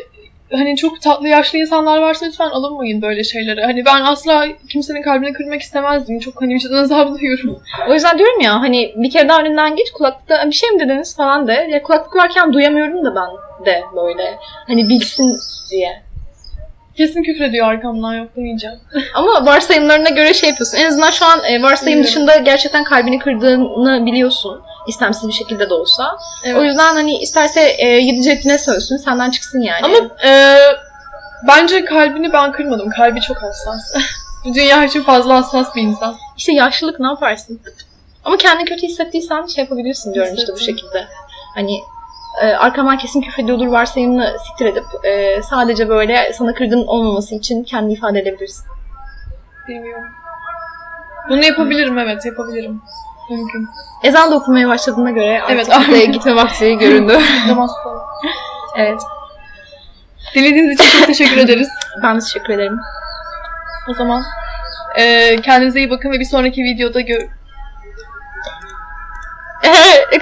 hani 0.52 0.76
çok 0.76 1.00
tatlı 1.00 1.28
yaşlı 1.28 1.58
insanlar 1.58 1.98
varsa 1.98 2.26
lütfen 2.26 2.48
alınmayın 2.48 3.02
böyle 3.02 3.24
şeylere. 3.24 3.64
Hani 3.64 3.84
ben 3.84 4.00
asla 4.00 4.46
kimsenin 4.68 5.02
kalbini 5.02 5.32
kırmak 5.32 5.60
istemezdim. 5.60 6.18
Çok 6.18 6.42
hani 6.42 6.54
vicdan 6.54 6.82
azabı 6.82 7.14
duyuyorum. 7.18 7.62
O 7.88 7.94
yüzden 7.94 8.18
diyorum 8.18 8.40
ya 8.40 8.60
hani 8.60 8.92
bir 8.96 9.10
kere 9.10 9.28
daha 9.28 9.40
önünden 9.40 9.76
geç 9.76 9.90
kulaklıkta 9.90 10.46
bir 10.46 10.52
şey 10.52 10.70
mi 10.70 10.80
dediniz 10.80 11.16
falan 11.16 11.46
de. 11.48 11.68
Ya 11.70 11.82
kulaklık 11.82 12.16
varken 12.16 12.52
duyamıyorum 12.52 13.04
da 13.04 13.14
ben 13.14 13.66
de 13.66 13.82
böyle. 13.96 14.38
Hani 14.66 14.88
bilsin 14.88 15.36
diye. 15.70 16.02
Kesin 16.96 17.22
küfür 17.22 17.44
ediyor 17.44 17.66
arkamdan 17.66 18.14
yok 18.14 18.36
demeyeceğim. 18.36 18.76
Ama 19.14 19.46
varsayımlarına 19.46 20.08
göre 20.08 20.34
şey 20.34 20.48
yapıyorsun. 20.48 20.78
En 20.78 20.86
azından 20.86 21.10
şu 21.10 21.24
an 21.24 21.44
e, 21.44 21.62
varsayım 21.62 22.04
dışında 22.04 22.36
gerçekten 22.36 22.84
kalbini 22.84 23.18
kırdığını 23.18 24.06
biliyorsun. 24.06 24.62
İstemsiz 24.86 25.28
bir 25.28 25.32
şekilde 25.32 25.70
de 25.70 25.74
olsa. 25.74 26.18
O 26.56 26.62
yüzden 26.62 26.94
hani 26.94 27.18
isterse 27.18 27.60
e, 27.78 27.86
yedi 27.86 28.22
cebine 28.22 28.58
sövsün 28.58 28.96
senden 28.96 29.30
çıksın 29.30 29.60
yani. 29.60 29.84
Ama 29.84 29.96
e, 30.24 30.56
bence 31.48 31.84
kalbini 31.84 32.32
ben 32.32 32.52
kırmadım. 32.52 32.90
Kalbi 32.90 33.20
çok 33.20 33.36
hassas. 33.42 33.94
Bu 34.44 34.54
dünya 34.54 34.84
için 34.84 35.02
fazla 35.02 35.36
hassas 35.36 35.76
bir 35.76 35.82
insan. 35.82 36.16
işte 36.36 36.52
yaşlılık 36.52 37.00
ne 37.00 37.06
yaparsın? 37.06 37.60
Ama 38.24 38.36
kendini 38.36 38.64
kötü 38.64 38.82
hissettiysen 38.82 39.46
şey 39.46 39.64
yapabilirsin 39.64 40.14
diyorum 40.14 40.34
işte 40.34 40.52
bu 40.52 40.58
şekilde. 40.58 41.06
Hani 41.54 41.78
e, 42.42 42.46
arkamdan 42.46 42.98
kesin 42.98 43.20
küfür 43.20 43.42
ediyordur 43.44 43.66
varsayımını 43.66 44.36
siktir 44.46 44.66
edip 44.66 44.84
e, 45.04 45.42
sadece 45.42 45.88
böyle 45.88 46.32
sana 46.32 46.54
kırgın 46.54 46.86
olmaması 46.86 47.34
için 47.34 47.64
kendini 47.64 47.92
ifade 47.92 48.18
edebilirsin. 48.18 48.64
Bilmiyorum. 49.68 50.08
Bunu 51.28 51.44
yapabilirim 51.44 51.98
evet 51.98 52.26
yapabilirim. 52.26 52.82
Mümkün. 53.36 53.68
Ezan 54.02 54.30
da 54.30 54.34
okunmaya 54.34 54.68
başladığına 54.68 55.10
göre 55.10 55.42
artık 55.42 55.68
Evet, 55.68 55.88
bize 55.88 56.04
gitme 56.04 56.34
vakti 56.34 56.78
göründü. 56.78 57.18
Namaz 57.48 57.70
evet. 58.76 59.00
Dinlediğiniz 60.34 60.80
için 60.80 60.98
çok 60.98 61.06
teşekkür 61.06 61.36
ederiz. 61.44 61.68
Ben 62.02 62.16
de 62.16 62.20
teşekkür 62.20 62.54
ederim. 62.54 62.78
O 63.90 63.94
zaman 63.94 64.22
e, 64.98 65.36
kendinize 65.36 65.78
iyi 65.78 65.90
bakın 65.90 66.12
ve 66.12 66.20
bir 66.20 66.24
sonraki 66.24 66.62
videoda 66.62 67.00
gör... 67.00 67.20